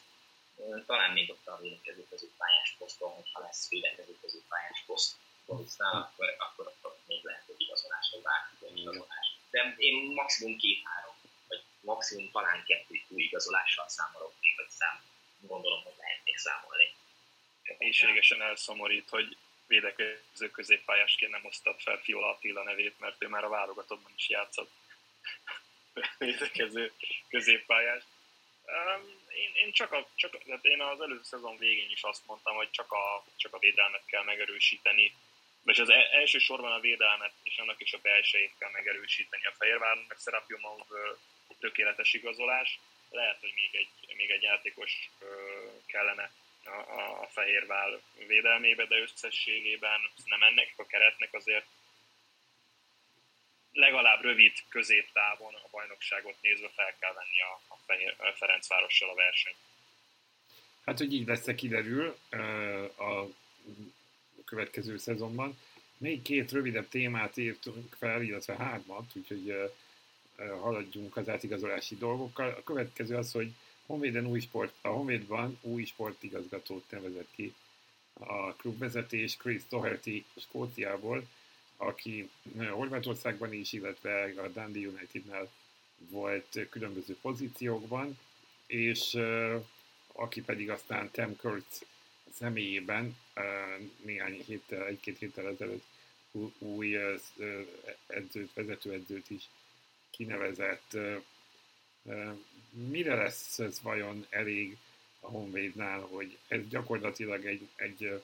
[0.86, 5.16] Talán még ott a védekező pályás poszton, hogyha lesz védekező pályás poszt
[5.48, 9.26] Borisnál, akkor, akkor, akkor még lehet, hogy igazolás, vagy bármi igazolás.
[9.50, 11.14] De én maximum két-három,
[11.48, 15.02] vagy maximum talán kettő új igazolással számolok még, vagy szám,
[15.40, 16.94] gondolom, hogy lehet még számolni.
[17.78, 23.48] Mélységesen elszomorít, hogy védekező középpályásként nem hoztad fel Fiola Attila nevét, mert ő már a
[23.48, 24.70] válogatottban is játszott
[26.18, 26.92] védekező
[27.28, 28.02] középpályás.
[29.28, 32.70] Én, én, csak, a, csak tehát én az előző szezon végén is azt mondtam, hogy
[32.70, 35.14] csak a, csak a védelmet kell megerősíteni,
[35.68, 40.16] és az e- elsősorban a védelmet és annak is a belsejét kell megerősíteni a Fehérvárnak,
[40.24, 40.86] Serapiumov
[41.60, 42.78] tökéletes igazolás,
[43.10, 45.10] lehet, hogy még egy, még egy játékos
[45.86, 46.30] kellene
[46.64, 51.66] a, a Fehérvál védelmébe, de összességében nem ennek a keretnek azért
[53.72, 59.14] legalább rövid középtávon a bajnokságot nézve fel kell venni a, a, Fehér, a Ferencvárossal a
[59.14, 59.56] versenyt.
[60.84, 62.18] Hát, hogy így lesz kiderül.
[62.98, 63.24] A
[64.48, 65.58] következő szezonban.
[65.98, 69.72] Még két rövidebb témát írtunk fel, illetve hármat, úgyhogy
[70.60, 72.48] haladjunk az átigazolási dolgokkal.
[72.48, 73.52] A következő az, hogy
[73.86, 77.54] Honvéden új sport, a Honvédban új sportigazgatót nevezett ki
[78.12, 81.26] a klubvezetés Chris Doherty Skóciából,
[81.76, 82.30] aki
[82.70, 85.50] Horvátországban is, illetve a Dundee Unitednál
[86.10, 88.18] volt különböző pozíciókban,
[88.66, 89.18] és
[90.12, 91.84] aki pedig aztán Tim Kurtz
[92.32, 93.16] személyében
[94.02, 95.84] néhány héttel, egy-két héttel ezelőtt
[96.58, 96.98] új
[98.06, 99.42] edzőt, vezetőedzőt is
[100.10, 100.96] kinevezett.
[102.70, 104.76] Mire lesz ez vajon elég
[105.20, 108.22] a Honvédnál, hogy ez gyakorlatilag egy, egy,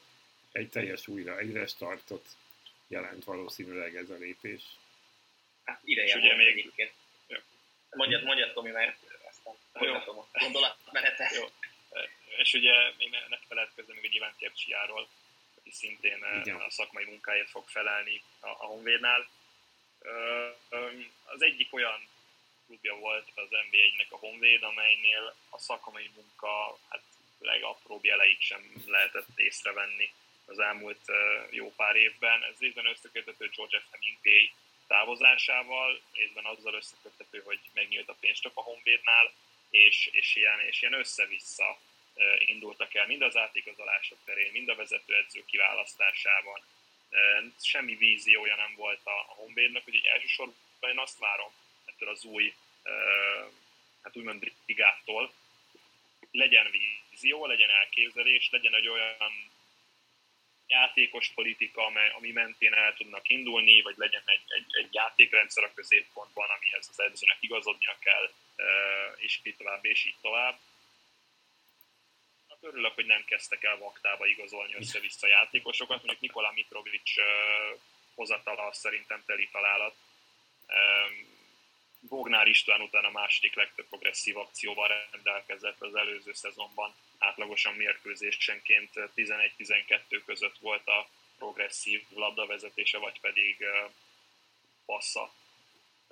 [0.52, 2.26] egy teljes újra, egy restartot
[2.88, 4.62] jelent valószínűleg ez a lépés?
[5.64, 6.46] Hát ideje ugye még...
[6.46, 6.92] egyébként.
[7.90, 11.34] Mondjad, mondjad Tomi, mert aztán folytatom a gondolatmenetet.
[11.34, 11.44] Jó.
[12.36, 15.08] És ugye még ne, ne feledkezzem még egy Iván Kepcsiáról,
[15.58, 16.60] aki szintén Igen.
[16.60, 19.28] a szakmai munkáért fog felelni a, a Honvédnál.
[21.24, 22.08] Az egyik olyan
[22.66, 27.02] klubja volt az NBA-nek a Honvéd, amelynél a szakmai munka hát
[27.38, 30.12] legapróbb jeleit sem lehetett észrevenni
[30.46, 31.00] az elmúlt
[31.50, 32.42] jó pár évben.
[32.42, 33.84] Ez részben összekötető George F.
[33.90, 34.50] Hemingway
[34.86, 39.32] távozásával, részben azzal összekötető, hogy megnyílt a pénztök a Honvédnál,
[39.70, 41.78] és, és, ilyen, és ilyen össze-vissza
[42.46, 46.60] indultak el mind az átigazolások terén, mind a vezetőedző kiválasztásában.
[47.60, 51.52] Semmi víziója nem volt a, Honvédnak, úgyhogy elsősorban én azt várom
[51.84, 52.54] ettől az új,
[54.02, 55.32] hát úgymond brigától,
[56.30, 59.52] legyen vízió, legyen elképzelés, legyen egy olyan
[60.66, 66.48] játékos politika, ami mentén el tudnak indulni, vagy legyen egy, egy, egy játékrendszer a középpontban,
[66.48, 68.32] amihez az edzőnek igazodnia kell,
[69.16, 70.58] és így tovább, és így tovább.
[72.64, 77.10] Örülök, hogy nem kezdtek el vaktába igazolni össze-vissza játékosokat, mondjuk Nikola Mitrovic
[78.14, 79.94] hozatala szerintem teli találat.
[82.00, 86.94] Bognár István után a második legtöbb progresszív akcióval rendelkezett az előző szezonban.
[87.18, 93.64] Átlagosan mérkőzésenként 11-12 között volt a progresszív labdavezetése, vagy pedig
[94.86, 95.34] passza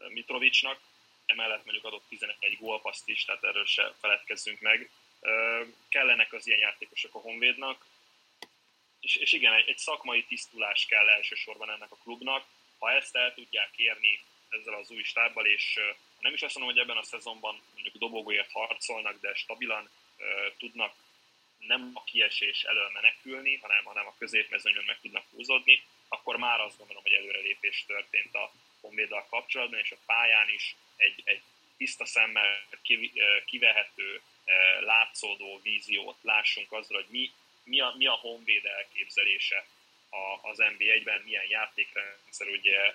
[0.08, 0.80] Mitrovicsnak.
[1.26, 4.90] Emellett mondjuk adott 11 gólpaszt is, tehát erről se feledkezzünk meg.
[5.88, 7.86] Kellenek az ilyen játékosok a Honvédnak,
[9.00, 12.44] és, és igen, egy, egy szakmai tisztulás kell elsősorban ennek a klubnak.
[12.78, 15.80] Ha ezt el tudják érni ezzel az új stábbal, és
[16.20, 19.90] nem is azt mondom, hogy ebben a szezonban mondjuk dobogóért harcolnak, de stabilan
[20.58, 20.94] tudnak
[21.58, 26.78] nem a kiesés elől menekülni, hanem, hanem a középmezőnyön meg tudnak húzódni, akkor már azt
[26.78, 31.42] gondolom, hogy előrelépés történt a, Honvéddal kapcsolatban, és a pályán is egy, egy
[31.76, 32.64] tiszta szemmel
[33.44, 34.22] kivehető,
[34.80, 37.30] látszódó víziót lássunk azra, hogy mi,
[37.64, 39.66] mi, a, mi a Honvéd elképzelése
[40.42, 42.94] az NB1-ben, milyen játékrendszer, ugye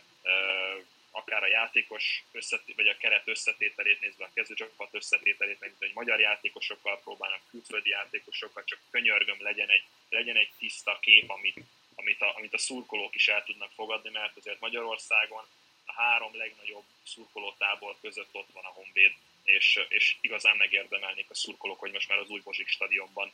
[1.11, 6.19] akár a játékos összetét, vagy a keret összetételét nézve, a kezdőcsapat összetételét, mint hogy magyar
[6.19, 11.57] játékosokkal próbálnak, külföldi játékosokkal, csak könyörgöm, legyen egy, legyen egy tiszta kép, amit,
[11.95, 15.45] amit, a, amit a szurkolók is el tudnak fogadni, mert azért Magyarországon
[15.85, 19.13] a három legnagyobb szurkolótábor között ott van a Honvéd,
[19.47, 23.31] és, és igazán megérdemelnék a szurkolók, hogy most már az új Bozsik stadionban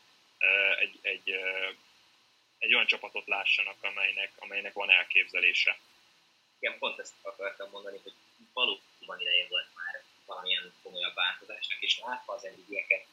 [0.79, 1.29] egy, egy,
[2.57, 5.77] egy olyan csapatot lássanak, amelynek, amelynek van elképzelése.
[6.59, 8.13] Igen, pont ezt akartam mondani, hogy
[8.53, 13.05] valóban ideje volt már valamilyen komolyabb változásnak, és látva az eddigieket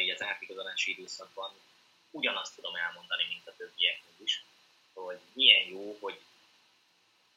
[0.00, 1.52] így az átigazolási időszakban
[2.10, 4.44] ugyanazt tudom elmondani, mint a többieknek is,
[4.92, 6.20] hogy milyen jó, hogy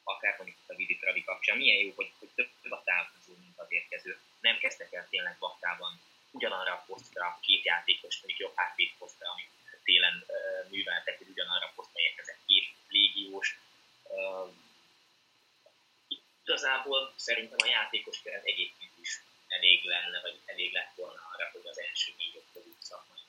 [0.04, 3.66] akár mondjuk a Vidi Travi kapcsán, milyen jó, hogy, hogy több a távozó, mint az
[3.68, 4.18] érkező.
[4.40, 9.48] Nem kezdtek el tényleg vaktában ugyanarra a posztra két játékos, mondjuk jobb hátvéd posztra, amit
[9.84, 13.58] télen uh, műveltek, hogy ugyanarra a posztra érkezett két légiós.
[14.02, 14.48] Uh,
[16.08, 21.66] igazából szerintem a játékos keret egyébként is elég lenne, vagy elég lett volna arra, hogy
[21.66, 23.20] az első négy-öt közül szakmai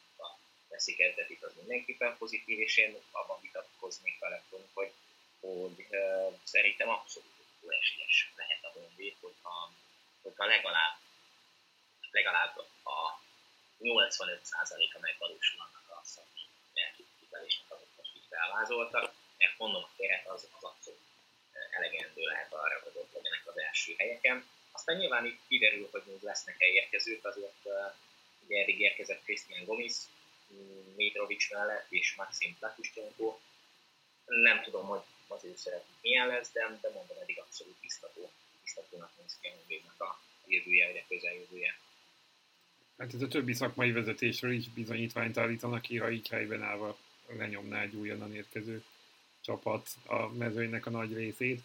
[0.81, 4.91] veszik kezdetik, az mindenképpen pozitív, és én abban vitatkoznék vele, hogy,
[5.41, 7.31] hogy uh, szerintem abszolút
[7.81, 9.73] esélyes lehet a Honvéd, hogyha,
[10.21, 10.95] hogyha legalább,
[12.11, 13.19] legalább a
[13.79, 20.47] 85%-a megvalósul annak a szakmai elképzelésnek, amit most így felvázoltak, mert mondom, a keret az,
[20.57, 20.99] az abszolút
[21.71, 24.45] elegendő lehet arra, hogy ott legyenek az első helyeken.
[24.71, 27.93] Aztán nyilván itt kiderül, hogy még lesznek helyérkezők, azért uh,
[28.45, 29.95] ugye eddig érkezett Christian Gomis,
[30.95, 33.39] Mitrovic mellett és Maxim Platustenko.
[34.25, 38.31] Nem tudom, hogy az ő szerepük milyen lesz, de, de mondom, eddig abszolút biztató,
[38.63, 39.47] biztatónak néz ki
[39.97, 41.79] a a jövője, vagy a közeljövője.
[42.97, 47.81] Hát ez a többi szakmai vezetésről is bizonyítványt állítanak ki, ha így helyben állva lenyomná
[47.81, 48.83] egy újonnan érkező
[49.41, 51.61] csapat a mezőnynek a nagy részét.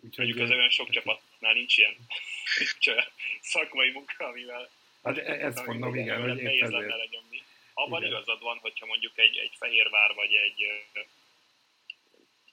[0.00, 1.96] Úgyhogy Mondjuk az olyan sok csapatnál nincs ilyen,
[3.40, 4.70] szakmai munka, amivel
[5.06, 6.70] Hát e- ezt mondom, igen, hogy épp ezért.
[6.70, 7.42] Lenyomni.
[7.74, 10.64] Abban igazad van, hogyha mondjuk egy, egy Fehérvár vagy egy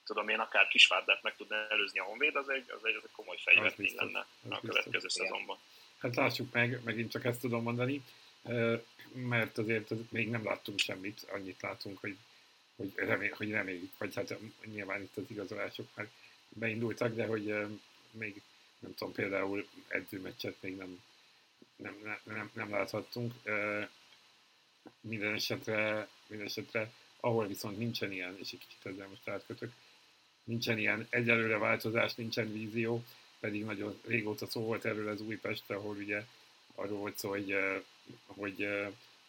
[0.04, 3.10] tudom én, akár Kisvárdát meg tudna előzni a Honvéd, az egy, az egy, az egy
[3.12, 5.12] komoly fejvetmény lenne a következő biztos.
[5.12, 5.58] szezonban.
[5.98, 8.04] Hát lássuk meg, megint csak ezt tudom mondani,
[9.12, 12.16] mert azért még nem láttunk semmit, annyit látunk, hogy,
[12.76, 16.08] hogy, remél, hogy reméljük, vagy hát nyilván itt az igazolások már
[16.48, 17.54] beindultak, de hogy
[18.10, 18.42] még
[18.78, 21.02] nem tudom, például edzőmeccset még nem
[21.76, 23.34] nem, nem, nem láthattunk.
[25.00, 29.72] Minden esetre, minden esetre, ahol viszont nincsen ilyen, és egy kicsit ezzel most átkötök,
[30.44, 33.04] nincsen ilyen egyelőre változás, nincsen vízió,
[33.40, 36.24] pedig nagyon régóta szó volt erről az Újpest, ahol ugye
[36.74, 37.56] arról volt szó, hogy,
[38.26, 38.68] hogy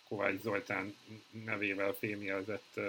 [0.08, 0.96] Kovács Zoltán
[1.32, 2.80] nevével fémjelzett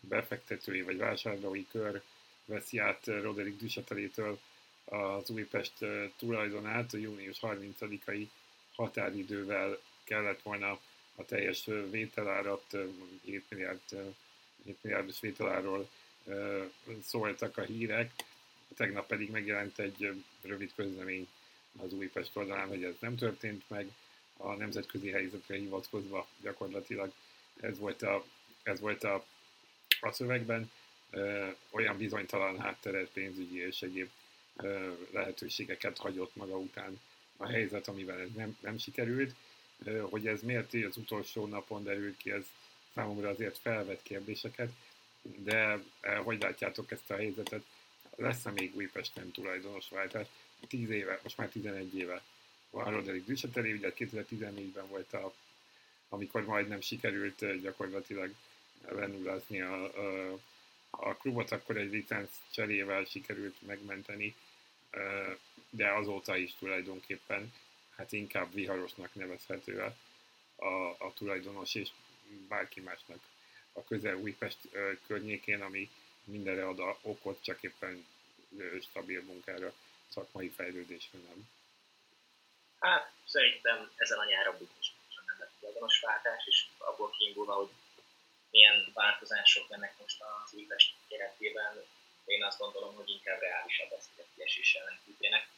[0.00, 2.02] befektetői vagy vásárlói kör
[2.44, 4.38] veszi át Roderick Düssetelétől
[4.84, 5.72] az Újpest
[6.16, 6.92] tulajdonát.
[6.92, 8.26] A június 30-ai
[8.74, 10.80] határidővel kellett volna
[11.14, 12.76] a teljes vételárat,
[13.24, 14.14] 7 milliárd,
[14.64, 15.88] 7 milliárdos vételáról
[17.04, 18.10] szóltak a hírek,
[18.76, 21.28] tegnap pedig megjelent egy rövid közlemény
[21.82, 23.90] az Újpest oldalán, hogy ez nem történt meg,
[24.36, 27.12] a nemzetközi helyzetre hivatkozva gyakorlatilag
[27.60, 28.24] ez volt a,
[28.62, 29.24] ez volt a,
[30.00, 30.70] a szövegben,
[31.70, 34.10] olyan bizonytalan hátteret, pénzügyi és egyéb
[35.10, 37.00] lehetőségeket hagyott maga után
[37.36, 39.34] a helyzet, amivel ez nem, nem sikerült.
[40.00, 42.44] Hogy ez miért az utolsó napon derült ki, ez
[42.94, 44.70] számomra azért felvet kérdéseket,
[45.22, 45.82] de
[46.24, 47.64] hogy látjátok ezt a helyzetet?
[48.16, 50.26] Lesz-e még Újpesten tulajdonos váltás?
[50.68, 52.22] 10 éve, most már 11 éve
[52.70, 55.34] van Roderick Düsseteli, ugye 2014-ben volt a,
[56.08, 58.34] amikor majdnem sikerült gyakorlatilag
[58.88, 60.38] lenullázni a, a,
[60.90, 64.34] a klubot, akkor egy licenc cserével sikerült megmenteni
[65.70, 67.52] de azóta is tulajdonképpen
[67.96, 69.80] hát inkább viharosnak nevezhető
[70.56, 71.88] a, a tulajdonos és
[72.48, 73.18] bárki másnak
[73.72, 74.58] a közel Újpest
[75.06, 75.90] környékén, ami
[76.24, 78.06] mindenre ad okot, csak éppen
[78.80, 79.72] stabil munkára,
[80.08, 81.48] szakmai fejlődésre nem.
[82.78, 87.70] Hát szerintem ezen a nyáron biztosan nem lett tulajdonosváltás, és abból kiindulva, hogy
[88.50, 91.84] milyen változások mennek most az Újpest keretében,
[92.24, 95.48] én azt gondolom, hogy inkább reálisabb ezt, hogy a kiesés ellen küzdjenek.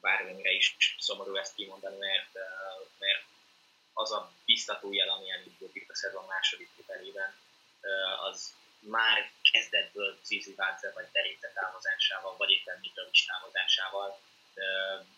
[0.00, 2.32] Bármennyire is szomorú ezt kimondani, mert,
[2.98, 3.24] mert
[3.92, 7.34] az a biztató jel, ami elindult itt a szezon második felében,
[8.22, 14.20] az már kezdetből Zizi Vádze vagy Deréce távozásával, vagy éppen Mitrovic távozásával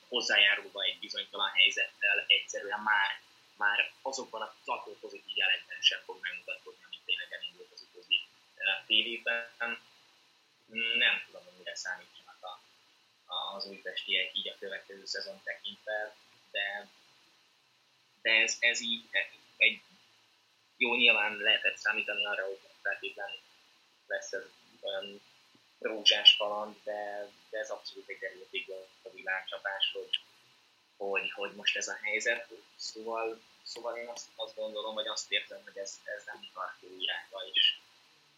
[0.08, 3.20] hozzájárulva egy bizonytalan helyzettel egyszerűen már,
[3.56, 8.26] már azokban a tartó pozitív jelekben sem fog megmutatkozni, amit tényleg elindult az utóbbi
[8.86, 9.78] fél évben.
[10.96, 12.60] Nem tudom, hogy mire számítsanak a,
[13.56, 16.14] az újpestiek így a következő szezon tekintve,
[16.50, 16.88] de,
[18.24, 19.04] de ez, ez így
[19.56, 19.80] egy
[20.76, 23.40] jó, nyilván lehetett számítani arra, hogy feltétlenül
[24.06, 24.42] lesz ez
[24.80, 25.20] olyan
[25.78, 28.70] rózsás kaland, de, de ez abszolút egy erőtig
[29.02, 30.20] a világcsapás, hogy,
[30.96, 32.48] hogy, hogy most ez a helyzet.
[32.76, 36.88] Szóval, szóval én azt, azt gondolom, vagy azt érzem, hogy ez, ez nem tart jó
[36.98, 37.76] irányba, és,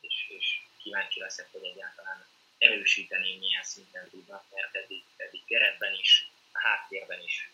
[0.01, 2.27] és, és kíváncsi leszek, hogy egyáltalán
[2.59, 7.51] erősíteni milyen szinten tudnak, mert eddig, eddig keretben is, a háttérben is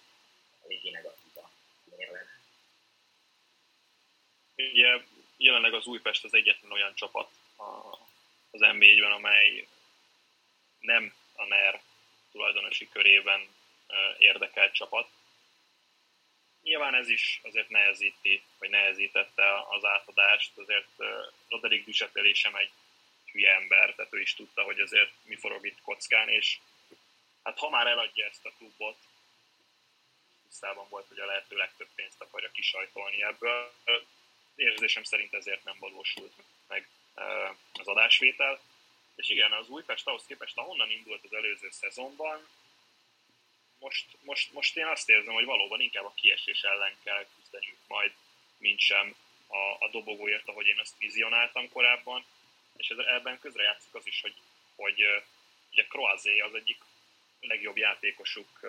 [0.65, 1.22] eléggé negatív
[2.09, 2.41] a mérleg.
[4.57, 5.05] Ugye
[5.37, 7.31] jelenleg az Újpest az egyetlen olyan csapat
[8.51, 9.69] az NB1-ben, amely
[10.81, 11.83] nem a NER
[12.33, 13.49] tulajdonosi körében
[14.19, 15.09] érdekelt csapat.
[16.63, 20.89] Nyilván ez is azért nehezíti, vagy nehezítette az átadást, azért
[21.49, 22.71] Roderick Duchatel sem egy
[23.33, 26.59] hülye ember, tehát ő is tudta, hogy azért mi forog itt kockán, és
[27.43, 28.99] hát ha már eladja ezt a klubot,
[30.53, 33.73] tisztában volt, hogy a lehető legtöbb pénzt akarja kisajtolni ebből.
[34.55, 36.33] Érzésem szerint ezért nem valósult
[36.69, 36.89] meg
[37.73, 38.61] az adásvétel.
[39.17, 42.49] És igen, az Újpest ahhoz képest, ahonnan indult az előző szezonban,
[43.79, 48.13] most, most, most én azt érzem, hogy valóban inkább a kiesés ellen kell küzdeniük majd,
[48.59, 49.15] mint sem
[49.47, 52.25] a, a dobogóért, ahogy én azt vizionáltam korábban.
[52.77, 54.35] És ez, ebben közrejátszik az is, hogy,
[54.77, 55.05] hogy
[55.71, 56.79] ugye Croazé az egyik
[57.47, 58.61] legjobb játékosuk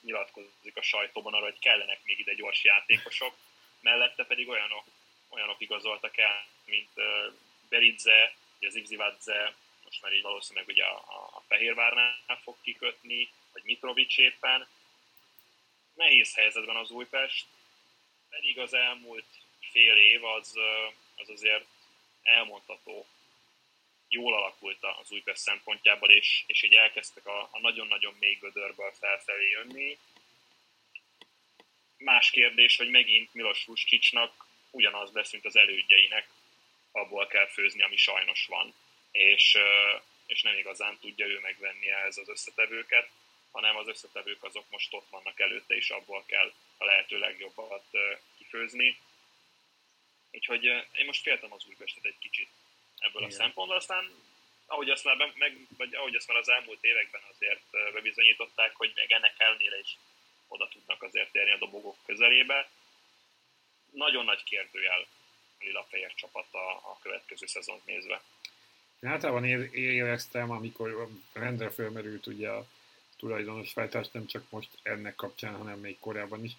[0.00, 3.34] nyilatkozik a sajtóban arra, hogy kellenek még ide gyors játékosok,
[3.80, 4.84] mellette pedig olyanok,
[5.28, 6.90] olyanok igazoltak el, mint
[7.68, 9.54] Beridze, az Ivzivadze,
[9.84, 10.96] most már így valószínűleg ugye a,
[11.36, 14.68] a Fehérvárnál fog kikötni, vagy Mitrovic éppen.
[15.94, 17.46] Nehéz helyzetben az Újpest,
[18.28, 19.26] pedig az elmúlt
[19.70, 20.54] fél év az,
[21.16, 21.66] az azért
[22.22, 23.06] elmondható
[24.12, 29.48] jól alakult az Újpest szempontjából, és, és így elkezdtek a, a nagyon-nagyon mély gödörből felfelé
[29.48, 29.98] jönni.
[31.96, 36.28] Más kérdés, hogy megint Milos Ruskicsnak ugyanaz lesz, mint az elődjeinek,
[36.92, 38.74] abból kell főzni, ami sajnos van.
[39.10, 39.58] És,
[40.26, 43.10] és nem igazán tudja ő megvenni ehhez az összetevőket,
[43.50, 47.84] hanem az összetevők azok most ott vannak előtte, és abból kell a lehető legjobbat
[48.38, 48.98] kifőzni.
[50.32, 52.48] Úgyhogy én most féltem az Újpestet egy kicsit
[53.00, 53.34] ebből Igen.
[53.34, 54.10] a szempontból, aztán
[54.66, 59.12] ahogy azt, már meg, vagy ahogy azt már az elmúlt években azért bebizonyították, hogy még
[59.12, 59.96] ennek ellenére is
[60.48, 62.70] oda tudnak azért érni a dobogók közelébe.
[63.90, 65.06] Nagyon nagy kérdőjel
[65.60, 68.22] lila-fehér csapat a, a következő szezont nézve.
[69.00, 69.44] Én általában
[69.74, 72.66] éreztem, amikor rendre felmerült ugye a
[73.16, 76.52] tulajdonos váltás, nem csak most ennek kapcsán, hanem még korábban is,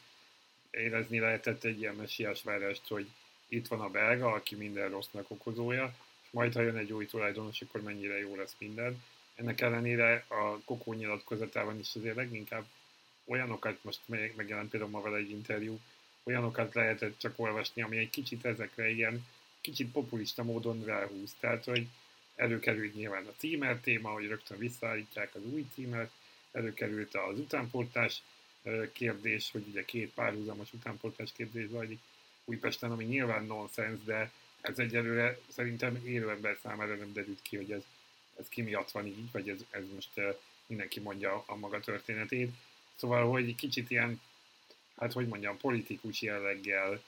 [0.72, 3.08] érezni lehetett egy ilyen messiás várást, hogy
[3.48, 5.94] itt van a belga, aki minden rossznak okozója,
[6.32, 9.04] majd ha jön egy új tulajdonos, akkor mennyire jó lesz minden.
[9.36, 12.66] Ennek ellenére a Kokó nyilatkozatában is azért leginkább
[13.26, 14.00] olyanokat, most
[14.36, 15.80] megjelent például ma vele egy interjú,
[16.24, 19.26] olyanokat lehetett csak olvasni, ami egy kicsit ezekre ilyen,
[19.62, 21.36] kicsit populista módon ráhúz.
[21.40, 21.88] Tehát, hogy
[22.36, 26.12] előkerült nyilván a címer téma, hogy rögtön visszaállítják az új címert,
[26.52, 28.22] előkerült az utánportás
[28.92, 32.00] kérdés, hogy ugye két párhuzamos utánportás kérdés zajlik
[32.46, 37.72] Újpesten, ami nyilván nonsens, de ez egyelőre szerintem élő ember számára nem derült ki, hogy
[37.72, 37.82] ez,
[38.39, 40.09] ez ki miatt van így, vagy ez, ez most
[40.66, 42.53] mindenki mondja a maga történetét.
[42.95, 44.22] Szóval, hogy kicsit ilyen
[45.01, 47.01] hát hogy mondjam, politikus jelleggel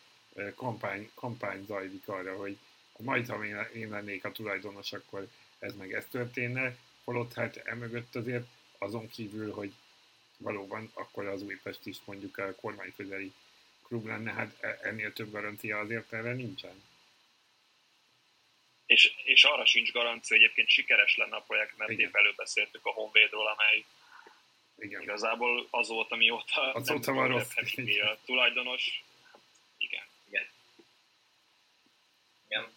[0.56, 2.58] kampány, kampány zajlik arra, hogy
[2.98, 5.28] majd, ha én, én lennék a tulajdonos, akkor
[5.60, 8.46] ez meg ez történne, holott hát emögött azért
[8.78, 9.74] azon kívül, hogy
[10.38, 13.34] valóban akkor az Újpest is mondjuk a kormányközeli
[13.88, 16.82] klub lenne, hát e, ennél több garancia azért erre nincsen.
[19.04, 22.86] És, és arra sincs garancia, hogy egyébként sikeres lenne a projekt, mert épp előbb beszéltük
[22.86, 23.86] a Honvédról, amely
[24.78, 25.02] igen.
[25.02, 27.56] Igazából azóta, mióta azóta nem van rossz.
[28.02, 29.04] A tulajdonos,
[29.78, 30.04] igen.
[30.28, 30.48] Igen.
[32.46, 32.74] igen.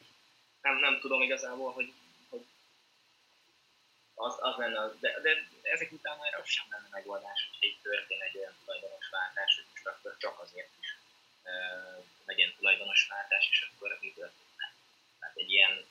[0.60, 1.92] Nem, nem tudom igazából, hogy,
[2.28, 2.44] hogy
[4.14, 7.82] az, az lenne, az, de, de ezek után már az sem lenne megoldás, hogy itt
[7.82, 10.96] történ egy olyan tulajdonos váltás, hogy most akkor csak azért is
[11.42, 11.52] e,
[12.24, 14.74] legyen tulajdonos váltás, és akkor mi történne.
[15.18, 15.86] Tehát egy ilyen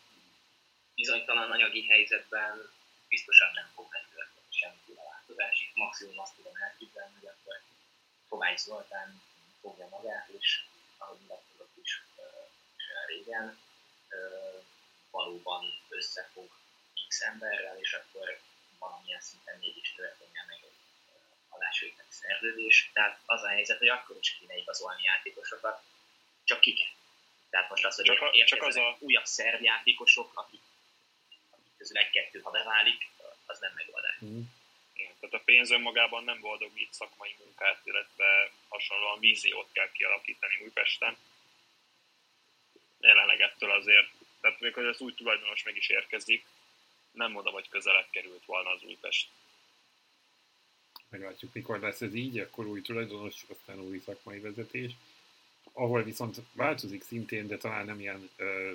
[0.95, 2.69] bizonytalan anyagi helyzetben
[3.07, 5.61] biztosan nem fog megtörténni semmiféle változás.
[5.61, 7.61] Itt maximum azt tudom elképzelni, hogy akkor
[8.29, 9.21] Kovács Zoltán
[9.61, 10.63] fogja magát, és
[10.97, 12.01] ahogy nyilatkozott is
[13.07, 13.57] régen,
[15.11, 16.49] valóban összefog
[17.07, 18.39] X emberrel, és akkor
[18.79, 20.77] valamilyen szinten mégis történjen meg egy
[21.49, 22.89] alásvételi szerződés.
[22.93, 25.83] Tehát az a helyzet, hogy akkor is kéne igazolni játékosokat,
[26.43, 26.93] csak kiket.
[27.49, 28.97] Tehát most az, hogy csak, a, csak az a...
[28.99, 30.61] újabb szerv játékosok, akik
[31.85, 33.09] közül egy-kettő, ha beválik,
[33.45, 34.17] az nem megoldás.
[34.25, 34.41] Mm.
[35.19, 41.17] Tehát a pénz önmagában nem boldogít szakmai munkát, illetve hasonlóan víziót kell kialakítani Újpesten.
[42.99, 44.11] Jelenleg ettől azért,
[44.41, 46.45] tehát még hogy az új tulajdonos meg is érkezik,
[47.11, 49.29] nem mondom, hogy közelebb került volna az Újpest.
[51.09, 54.91] Meglátjuk, mikor lesz ez így, akkor új tulajdonos, aztán új szakmai vezetés.
[55.73, 58.71] Ahol viszont változik szintén, de talán nem ilyen ö,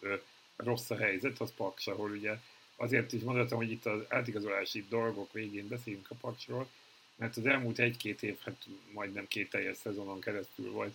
[0.00, 0.16] ö,
[0.56, 2.38] rossz a helyzet, az Paks, ahol ugye
[2.76, 6.68] azért is mondhatom, hogy itt az átigazolási dolgok végén beszélünk a Paksról,
[7.16, 10.94] mert az elmúlt egy-két év, hát majdnem két teljes szezonon keresztül volt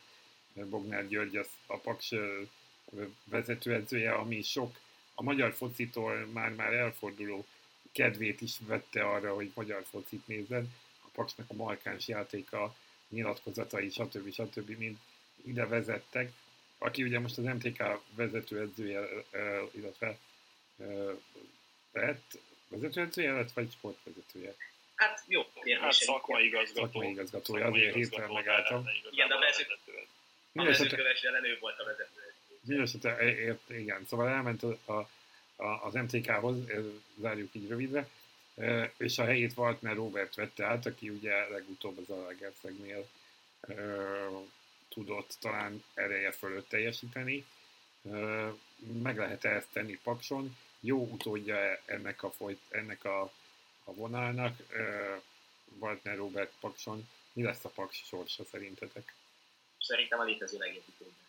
[0.54, 2.14] Bognár György az a Paks
[3.24, 4.80] vezetőedzője, ami sok
[5.14, 7.46] a magyar focitól már-már elforduló
[7.92, 10.74] kedvét is vette arra, hogy magyar focit nézzen.
[11.02, 12.76] A Paksnak a markáns játéka,
[13.10, 14.34] nyilatkozatai, stb.
[14.34, 14.78] stb.
[14.78, 14.98] mind
[15.42, 16.32] ide vezettek.
[16.82, 17.84] Aki ugye most az MTK
[18.16, 19.08] vezetőedzője,
[19.72, 20.18] illetve
[21.92, 24.56] lett, vezetőedzője lett, vagy sportvezetője?
[24.96, 25.78] Hát jó kérdés.
[25.78, 26.86] Hát szakmai igazgató.
[26.86, 28.90] Szakmai igazgatója, azért hirtelen megálltam.
[29.12, 29.74] Igen, a vezető,
[30.54, 32.34] a vezetőköves ellen ő volt a vezető.
[32.62, 35.10] Mindenesetre, ért, igen, szóval elment a, a,
[35.64, 36.58] a, az MTK-hoz,
[37.20, 38.08] zárjuk így rövidre,
[38.98, 43.08] és a helyét Waltner Robert vette át, aki ugye legutóbb az Alagerszegnél
[44.90, 47.46] tudott talán ereje fölött teljesíteni.
[49.02, 53.22] Meg lehet -e ezt tenni Pakson, jó utódja ennek a, folyt, ennek a,
[53.84, 54.56] a vonalnak,
[55.80, 57.10] Waltner Robert Pakson.
[57.34, 59.14] Mi lesz a Paks sorsa szerintetek?
[59.80, 61.28] Szerintem a létező legjobb utódja.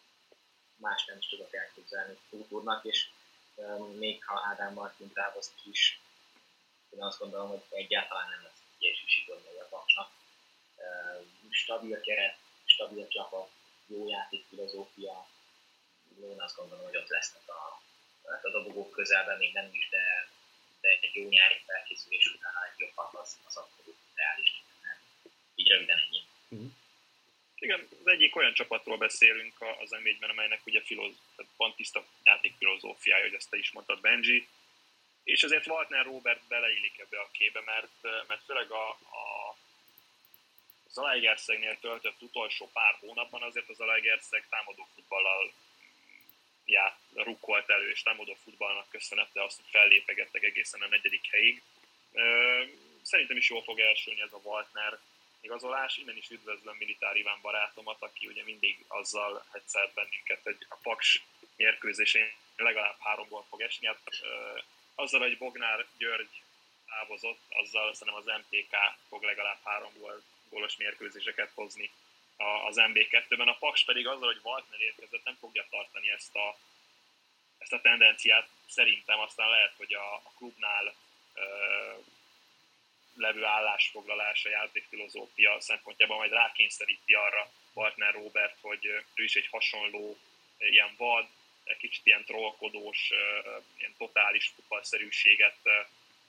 [0.76, 3.08] Más nem is tudok elképzelni úrnak, és
[3.98, 6.00] még ha Ádám Martin távozik is,
[6.90, 10.10] én azt gondolom, hogy egyáltalán nem lesz egy sikerülni a Paksnak.
[11.50, 12.36] Stabil keret,
[12.70, 13.50] stabil csapat,
[13.86, 15.28] jó játék filozófia,
[16.22, 17.80] én azt gondolom, hogy ott lesznek a
[18.30, 20.28] hát a dobogók közelben még nem is, de,
[20.80, 24.62] de egy jó nyári felkészülés után egy jobb az, az abszolút reális.
[25.54, 26.22] Így röviden ennyi.
[26.54, 26.66] Mm.
[27.58, 31.14] Igen, az egyik olyan csapatról beszélünk az m amelynek ugye filoz,
[31.56, 34.48] van tiszta játékfilozófiája, hogy ezt te is mondtad, Benji,
[35.24, 38.98] és azért Waltner Robert beleillik ebbe a képbe, mert, mert főleg a,
[40.90, 45.52] az Alegerszegnél töltött utolsó pár hónapban azért az Alegerszeg támadó futballal
[46.64, 51.62] já, rukkolt elő, és támadó futballnak köszönette azt, hogy fellépegettek egészen a negyedik helyig.
[53.02, 54.98] Szerintem is jól fog elsülni ez a Waltner
[55.40, 55.96] igazolás.
[55.96, 61.22] Innen is üdvözlöm Militár Iván barátomat, aki ugye mindig azzal egyszer bennünket, hogy a Paks
[61.56, 63.86] mérkőzésén legalább három gól fog esni.
[63.86, 64.00] Hát,
[64.94, 66.42] azzal, hogy Bognár György
[66.86, 68.76] távozott, azzal szerintem az MTK
[69.08, 71.90] fog legalább három gól, gólos mérkőzéseket hozni
[72.66, 76.58] az MB2-ben, a Paks pedig azzal, hogy Waltner érkezett, nem fogja tartani ezt a,
[77.58, 78.48] ezt a tendenciát.
[78.68, 80.94] Szerintem aztán lehet, hogy a, a klubnál
[81.34, 81.42] ö,
[83.14, 90.18] levő állásfoglalása, játékfilozófia szempontjában majd rákényszeríti arra partner Robert, hogy ő is egy hasonló
[90.58, 91.26] ilyen vad,
[91.78, 93.10] kicsit ilyen trollkodós,
[93.78, 95.56] ilyen totális futballszerűséget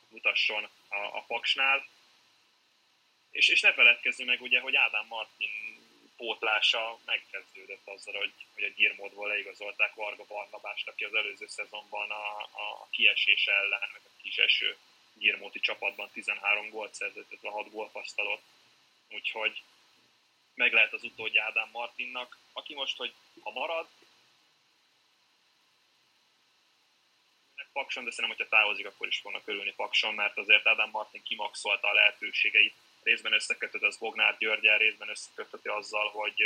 [0.09, 1.86] mutasson a, a Paksnál.
[3.32, 5.50] És, és ne feledkezzünk meg ugye, hogy Ádám Martin
[6.18, 12.42] pótlása megkezdődött azzal, hogy, hogy a Girmodból leigazolták Varga Barnabást, aki az előző szezonban a,
[12.42, 14.78] a kiesés ellen, meg a kis eső
[15.14, 18.42] Girmóti csapatban 13 gólt szerzett, illetve 6 gólpasztalot.
[19.10, 19.62] Úgyhogy
[20.56, 23.88] meg lehet az utódja Ádám Martinnak, aki most, hogy ha marad,
[27.74, 31.88] Pakson, de szerintem, hogyha távozik, akkor is fognak örülni Pakson, mert azért Ádám Martin kimaxolta
[31.88, 36.45] a lehetőségeit részben összekötött az Bognár Györgyel, részben összekötött azzal, hogy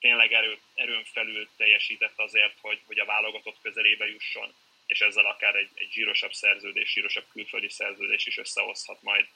[0.00, 4.54] tényleg erő, erőn felül teljesített azért, hogy, hogy a válogatott közelébe jusson,
[4.86, 9.26] és ezzel akár egy, egy zsírosabb szerződés, zsírosabb külföldi szerződés is összehozhat majd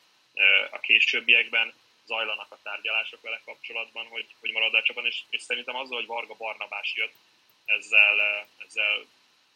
[0.70, 1.72] a későbbiekben.
[2.06, 6.06] Zajlanak a tárgyalások vele kapcsolatban, hogy, hogy marad a csapat, és, és szerintem azzal, hogy
[6.06, 7.14] Varga Barnabás jött,
[7.64, 9.06] ezzel, ezzel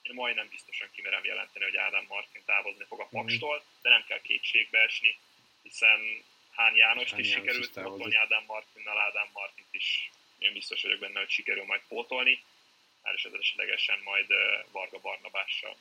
[0.02, 3.16] én majdnem biztosan kimerem jelenteni, hogy Ádám Martin távozni fog a mhm.
[3.16, 5.18] Pakstól, de nem kell kétségbe esni
[5.64, 6.00] hiszen
[6.50, 11.28] Hán János is sikerült pótolni Ádám Martinnal, Ádám Martint is én biztos vagyok benne, hogy
[11.28, 12.30] sikerül majd pótolni,
[13.14, 14.26] is esetlegesen majd
[14.72, 15.76] Varga Barnabással.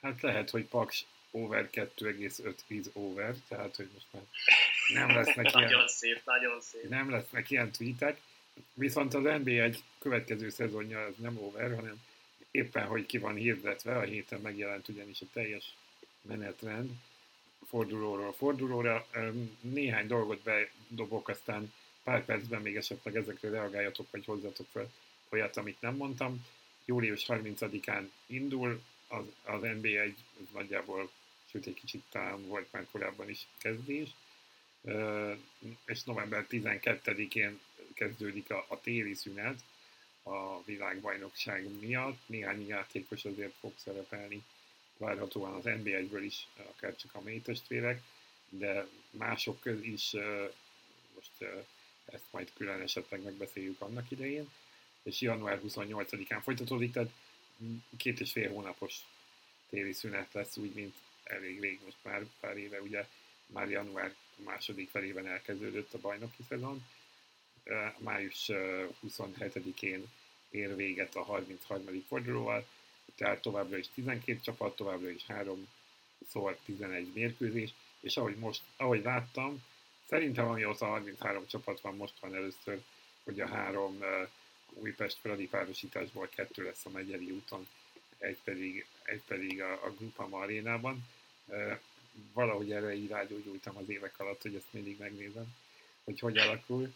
[0.00, 4.22] Hát lehet, hogy Paks over 2,5 is over, tehát hogy most már
[4.92, 6.88] nem lesznek ilyen, nagyon szép, nagyon szép.
[6.88, 8.20] Nem lesznek ilyen tweetek,
[8.74, 12.04] viszont az NBA egy következő szezonja az nem over, hanem
[12.50, 15.64] éppen, hogy ki van hirdetve, a héten megjelent ugyanis a teljes
[16.22, 16.90] menetrend
[17.68, 19.06] fordulóról fordulóra.
[19.60, 24.92] Néhány dolgot bedobok, aztán pár percben még esetleg ezekre reagáljatok, vagy hozzatok fel
[25.28, 26.46] olyat, amit nem mondtam.
[26.84, 30.12] Július 30-án indul az, az NB1,
[30.52, 31.10] nagyjából,
[31.50, 34.08] sőt egy kicsit talán volt már korábban is kezdés,
[35.84, 37.60] és november 12-én
[37.94, 39.62] kezdődik a, a téli szünet
[40.22, 42.18] a világbajnokság miatt.
[42.26, 44.42] Néhány játékos azért fog szerepelni,
[44.96, 48.02] várhatóan az NBA-ből is, akár csak a mély testvérek,
[48.48, 50.12] de mások is,
[51.14, 51.52] most
[52.04, 54.50] ezt majd külön esetleg megbeszéljük annak idején,
[55.02, 57.10] és január 28-án folytatódik, tehát
[57.96, 58.96] két és fél hónapos
[59.70, 63.06] téli szünet lesz, úgy, mint elég rég, most már pár éve, ugye
[63.46, 66.86] már január második felében elkezdődött a bajnoki szezon.
[67.98, 68.50] Május
[69.06, 70.10] 27-én
[70.50, 72.04] ér véget a 33.
[72.08, 72.66] fordulóval,
[73.16, 75.68] tehát továbbra is 12 csapat, továbbra is 3
[76.28, 79.62] szor 11 mérkőzés, és ahogy most, ahogy láttam,
[80.08, 82.82] szerintem amióta 33 csapat van, most van először,
[83.24, 84.28] hogy a három uh,
[84.68, 87.66] Újpest Fradi párosításból kettő lesz a Megyeri úton,
[88.18, 91.08] egy pedig, egy pedig a, a Grupama arénában.
[91.46, 91.78] Uh,
[92.32, 95.54] valahogy erre így rágyógyultam az évek alatt, hogy ezt mindig megnézem,
[96.04, 96.94] hogy hogy alakul.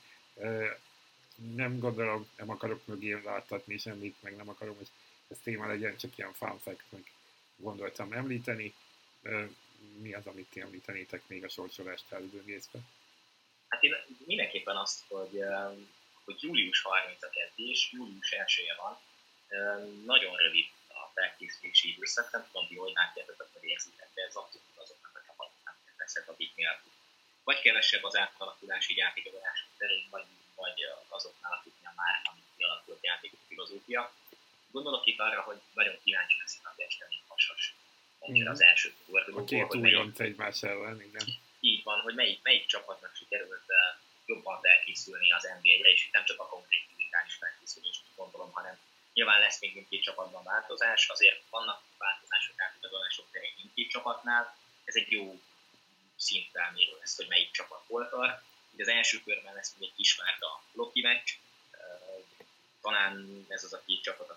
[1.55, 4.89] Nem gondolom, nem akarok mögé láttatni semmit, meg nem akarom, hogy
[5.29, 6.85] ez téma legyen, csak ilyen fun fact
[7.57, 8.75] gondoltam említeni.
[9.99, 12.79] Mi az, amit ti említenétek még a sorsolást elbőgészve?
[13.69, 13.95] Hát én
[14.27, 15.41] mindenképpen azt, hogy,
[16.25, 18.99] hogy július 30 a kezdés, július 1 van,
[20.05, 24.67] nagyon rövid a felkészülési időszak, nem tudom, hogy hogy látjátok, hogy érzitek, de ez abszolút
[25.97, 26.81] leszek, akiknél
[27.45, 30.25] vagy kevesebb az átalakulás így játékadások terén, vagy,
[30.55, 34.13] vagy azoknál, akiknél már van kialakult játékok filozófia.
[34.77, 37.75] Gondolok itt arra, hogy nagyon kíváncsi leszek a este, mint hasas.
[38.31, 38.47] Mm.
[38.47, 39.43] az első fordulóból.
[39.43, 41.27] A két újonc egymás ellen, igen.
[41.61, 43.65] Így van, hogy melyik, melyik csapatnak sikerült
[44.27, 48.79] jobban felkészülni az NBA-re, és itt nem csak a konkrét fizikális felkészülést gondolom, hanem
[49.13, 55.11] nyilván lesz még mindkét csapatban változás, azért vannak változások átigazolások terén mindkét csapatnál, ez egy
[55.11, 55.41] jó
[56.17, 58.43] szintfelmérő lesz, hogy melyik csapat hol tart.
[58.73, 61.31] Ugye az első körben lesz még egy kisvárda Loki meccs,
[62.87, 64.31] talán ez az a két csapat,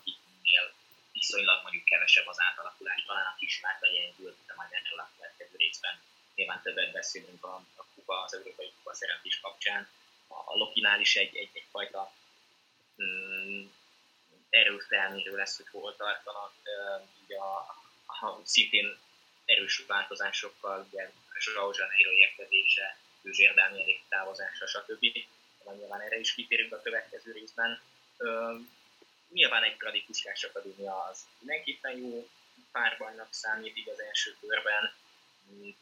[0.49, 0.73] akiknél
[1.11, 5.99] viszonylag mondjuk kevesebb az átalakulás, talán a kisvárda gyengült, de majd erről a következő részben
[6.35, 9.87] nyilván többet beszélünk a, a kupa, az európai kupa szereplés kapcsán.
[10.27, 12.13] A Lokinál is egy, egy, egyfajta
[13.03, 13.65] mm,
[14.49, 16.53] erőfelmérő lesz, hogy hol tartanak,
[17.21, 17.57] így a,
[18.05, 18.97] a, szintén
[19.45, 21.11] erős változásokkal, ugye
[21.45, 25.05] Joao Janeiro érkezése, Őzsér Dánielik távozása, stb.
[25.77, 27.81] Nyilván erre is kitérünk a következő részben.
[29.31, 32.29] Nyilván egy Fradi Puskás Akadémia az mindenképpen jó
[32.71, 34.93] párbajnak számít így az első körben,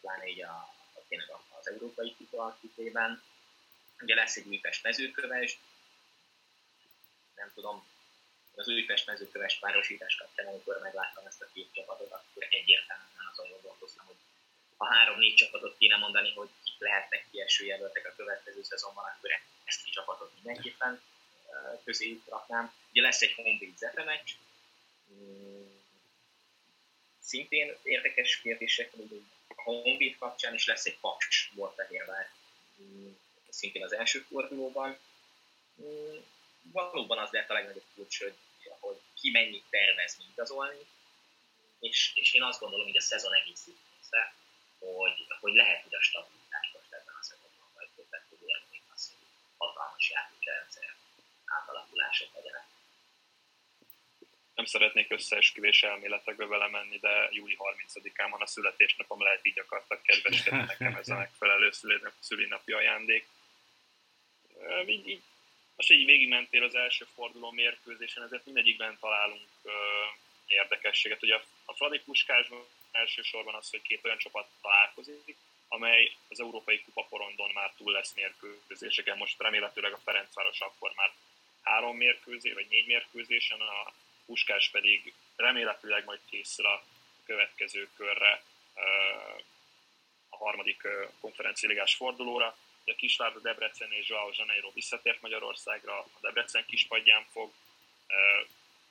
[0.02, 1.30] pláne így a, a, tényleg
[1.60, 3.24] az európai kupa kitében.
[4.02, 5.58] Ugye lesz egy Újpest mezőköves,
[7.36, 7.88] nem tudom,
[8.56, 14.06] az Újpest mezőköves párosítás kapcsán, amikor megláttam ezt a két csapatot, akkor egyértelműen azon gondolkoztam,
[14.06, 14.16] hogy
[14.78, 19.30] ha három-négy csapatot kéne mondani, hogy lehetnek kieső jelöltek a következő szezonban, akkor
[19.66, 21.02] ezt a csapatot mindenképpen
[21.84, 22.74] közé raknám.
[22.92, 24.32] Ugye lesz egy Honvéd Zepe meccs,
[27.20, 28.92] szintén érdekes kérdések,
[29.48, 32.32] a Honvéd kapcsán is lesz egy Paks Borfehérvár,
[33.50, 34.98] szintén az első fordulóban.
[36.62, 38.36] Valóban az lehet a legnagyobb kulcs, hogy,
[38.80, 40.86] hogy ki mennyit tervez igazolni,
[41.80, 44.34] és, és én azt gondolom, hogy a szezon egész része
[44.80, 49.08] hogy, hogy lehet, hogy a stabilitás most ebben a szezonban majd többet tud érni, az,
[49.08, 49.28] hogy
[49.58, 50.96] hatalmas játékrendszer
[51.48, 52.66] átalakulások legyenek.
[54.56, 60.02] Nem szeretnék összeesküvés elméletekbe vele menni, de júli 30-án van a születésnapom, lehet így akartak
[60.02, 61.72] kedveskedni nekem ez a megfelelő
[62.20, 63.28] szülinapi ajándék.
[64.86, 65.22] Így, így,
[65.76, 69.72] most így végigmentél az első forduló mérkőzésen, ezért mindegyikben találunk uh,
[70.48, 71.24] érdekességet.
[71.24, 75.38] Ugye a, a Fradi Puskásban elsősorban az, hogy két olyan csapat találkozik,
[75.68, 79.18] amely az Európai Kupa porondon már túl lesz mérkőzéseken.
[79.18, 81.12] Most remélhetőleg a Ferencváros akkor már
[81.68, 83.94] három mérkőzés, vagy négy mérkőzésen, a
[84.26, 86.84] Puskás pedig remélhetőleg majd készül a
[87.26, 88.44] következő körre,
[90.30, 90.88] a harmadik
[91.20, 92.58] konferenciáligás fordulóra.
[92.86, 97.52] A Kisvárda, Debrecen és Joao Janeiro visszatért Magyarországra, a Debrecen kispadján fog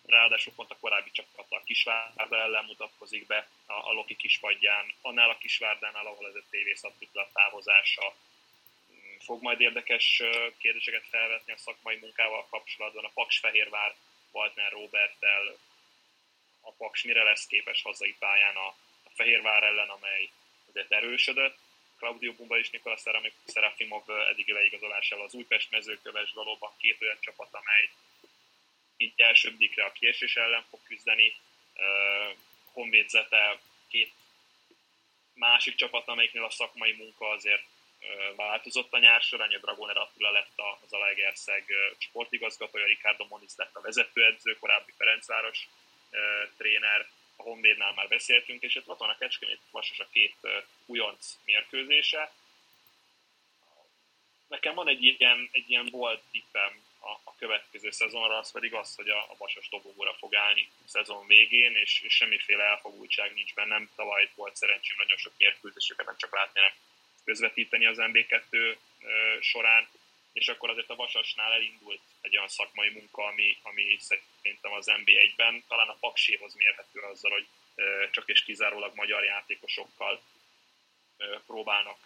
[0.07, 5.31] ráadásul pont a korábbi csapat a Kisvárda ellen mutatkozik be a, a Loki kispadján, annál
[5.31, 8.14] a Kisvárdánál, ahol ez a TV a távozása
[9.27, 10.22] fog majd érdekes
[10.59, 13.05] kérdéseket felvetni a szakmai munkával kapcsolatban.
[13.05, 13.95] A Paks Fehérvár
[14.31, 15.57] Waltner Robertel
[16.77, 18.66] Paks mire lesz képes hazai pályán a,
[19.05, 20.31] a Fehérvár ellen, amely
[20.68, 21.59] azért erősödött.
[21.99, 22.99] Claudio Bumba és Nikola
[23.47, 27.91] Serafimov eddigi leigazolásával az Újpest mezőköves valóban két olyan csapat, amely
[28.97, 31.37] így elsőbbikre a kiesés ellen fog küzdeni.
[32.72, 34.12] Honvédzete két
[35.33, 37.64] másik csapat, amelyiknél a szakmai munka azért
[38.36, 41.64] változott a nyár során, a Dragoner Attila lett a Zalaegerszeg
[41.99, 45.68] sportigazgatója, Ricardo Moniz lett a vezetőedző, korábbi Ferencváros
[46.57, 50.36] tréner, a Honvédnál már beszéltünk, és itt ott van a Kecskemét Vasas a két
[50.86, 52.32] újonc mérkőzése.
[54.49, 58.94] Nekem van egy ilyen, egy ilyen bold tippem a, a következő szezonra, az pedig az,
[58.94, 63.55] hogy a, a Vasas dobogóra fog állni a szezon végén, és, és semmiféle elfogultság nincs
[63.55, 63.90] bennem.
[63.97, 66.74] Tavaly volt szerencsém nagyon sok mérkőzéseket nem csak látni, hanem
[67.27, 68.77] közvetíteni az MB2
[69.41, 69.89] során,
[70.33, 75.64] és akkor azért a Vasasnál elindult egy olyan szakmai munka, ami, ami szerintem az MB1-ben
[75.68, 77.47] talán a Pakséhoz mérhető azzal, hogy
[78.11, 80.22] csak és kizárólag magyar játékosokkal
[81.47, 81.99] próbálnak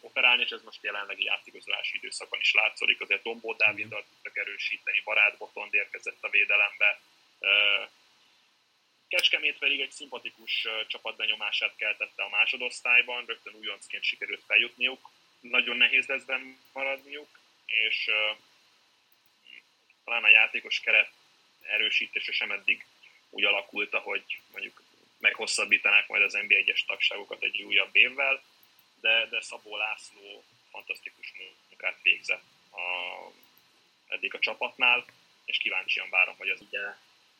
[0.00, 3.00] operálni, és ez most jelenlegi játékozási időszakon is látszik.
[3.00, 7.00] Azért Dombó Dáviddal tudtak erősíteni, Barát Botond érkezett a védelembe,
[9.08, 15.10] Kecskemét pedig egy szimpatikus csapatbenyomását keltette a másodosztályban, rögtön újoncként sikerült feljutniuk.
[15.40, 16.24] Nagyon nehéz lesz
[16.72, 18.38] maradniuk, és uh,
[20.04, 21.10] talán a játékos keret
[21.62, 22.86] erősítése sem eddig
[23.30, 24.82] úgy alakult, hogy mondjuk
[25.18, 28.42] meghosszabbítanák majd az NBA-es tagságokat egy újabb évvel,
[29.00, 31.32] de, de Szabó László fantasztikus
[31.68, 32.80] munkát végzett a,
[34.06, 35.04] eddig a csapatnál,
[35.44, 36.80] és kíváncsian várom, hogy az ugye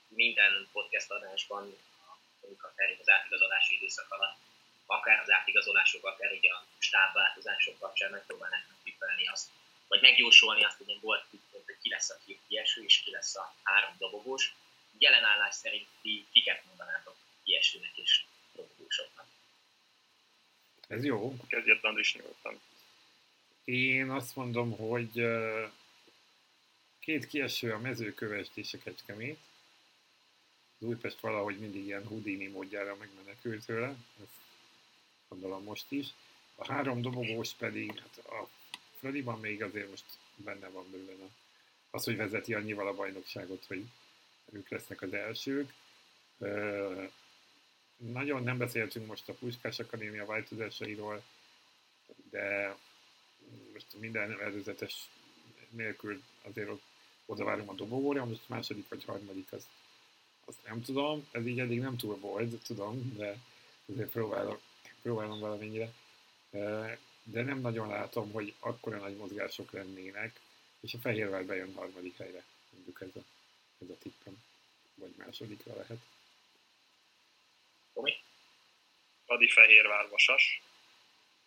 [0.09, 1.77] minden podcast adásban,
[2.41, 4.37] mondjuk akár az átigazolási időszak alatt,
[4.87, 9.49] akár az átigazolások, akár így a stábváltozások kapcsán megpróbálnak tippelni azt,
[9.89, 11.25] vagy megjósolni azt, hogy volt
[11.69, 14.55] hogy ki lesz a két kieső, és ki lesz a három dobogós.
[14.99, 19.27] Jelen állás szerint ti kiket mondanátok kiesőnek és dobogósoknak?
[20.89, 21.37] Ez jó.
[21.49, 22.61] Kezdjét Andris nyugodtan.
[23.65, 25.13] Én azt mondom, hogy
[27.01, 29.39] két kieső a mezőkövest és a kecskemét,
[30.79, 33.89] az Újpest valahogy mindig ilyen Houdini módjára megmenekült tőle,
[34.21, 34.39] ezt
[35.29, 36.07] gondolom most is.
[36.55, 38.49] A három dobogós pedig, hát a
[38.99, 40.05] Fradiban még azért most
[40.37, 41.31] benne van bőven
[41.91, 43.85] az, hogy vezeti annyival a bajnokságot, hogy
[44.53, 45.73] ők lesznek az elsők.
[46.39, 47.05] Ö,
[47.97, 51.23] nagyon nem beszéltünk most a Puskás Akadémia változásairól,
[52.31, 52.77] de
[53.73, 55.09] most minden előzetes
[55.71, 56.83] nélkül azért ott
[57.27, 59.67] oda várom a dobogóra, most második vagy harmadik, az
[60.49, 63.37] azt nem tudom, ez így eddig nem túl volt, tudom, de
[63.87, 64.59] azért próbálom,
[65.03, 65.93] próbálom valamennyire.
[67.23, 70.41] De nem nagyon látom, hogy akkora nagy mozgások lennének,
[70.81, 73.25] és a Fehérvár bejön harmadik helyre, mondjuk ez a,
[73.83, 74.43] ez a tippem,
[74.95, 75.99] vagy másodikra lehet.
[77.93, 78.17] Tomi?
[79.27, 80.63] Adi Fehérvár Vasas,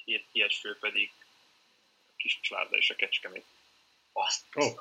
[0.05, 1.11] két kieső pedig
[2.15, 3.45] Kisvárda és a Kecskemét.
[4.11, 4.79] Azt oh.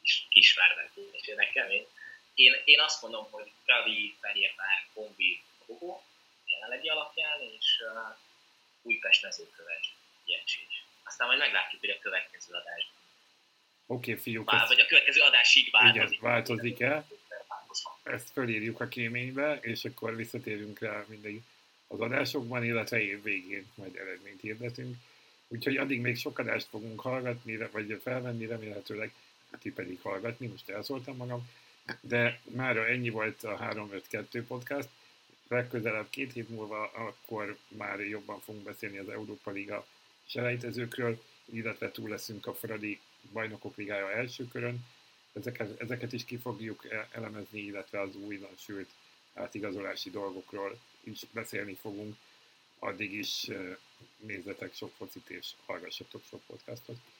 [0.00, 1.86] kis, Kisvárda és nekem én
[2.34, 6.02] én, én azt mondom, hogy Ravi, Fehérvár, Kombi, Kogó
[6.46, 8.16] jelenlegi alapján, és uh,
[8.82, 10.84] Újpest mezőköves Jecsés.
[11.04, 13.02] Aztán majd meglátjuk, hogy a következő adásban.
[13.86, 14.50] Oké, okay, fiúk.
[14.50, 16.18] Vál, vagy a következő adásig változik.
[16.18, 17.06] Igen, változik-e?
[18.02, 21.42] Ezt felírjuk a kéménybe, és akkor visszatérünk rá mindig
[21.86, 24.96] az adásokban, illetve év végén majd eredményt hirdetünk.
[25.48, 29.14] Úgyhogy addig még sok adást fogunk hallgatni, vagy felvenni remélhetőleg,
[29.60, 31.50] ti pedig hallgatni, most elszóltam magam.
[32.00, 34.88] De már ennyi volt a 352 podcast.
[35.48, 39.86] Legközelebb két hét múlva akkor már jobban fogunk beszélni az Európa Liga
[40.26, 43.00] selejtezőkről, illetve túl leszünk a Fradi
[43.32, 44.86] Bajnokok Ligája első körön.
[45.32, 48.90] Ezeket, ezeket is ki fogjuk e- elemezni, illetve az újdonsült
[49.34, 52.16] átigazolási dolgokról is beszélni fogunk.
[52.78, 53.50] Addig is
[54.16, 56.96] nézzetek sok focit és hallgassatok sok podcastot.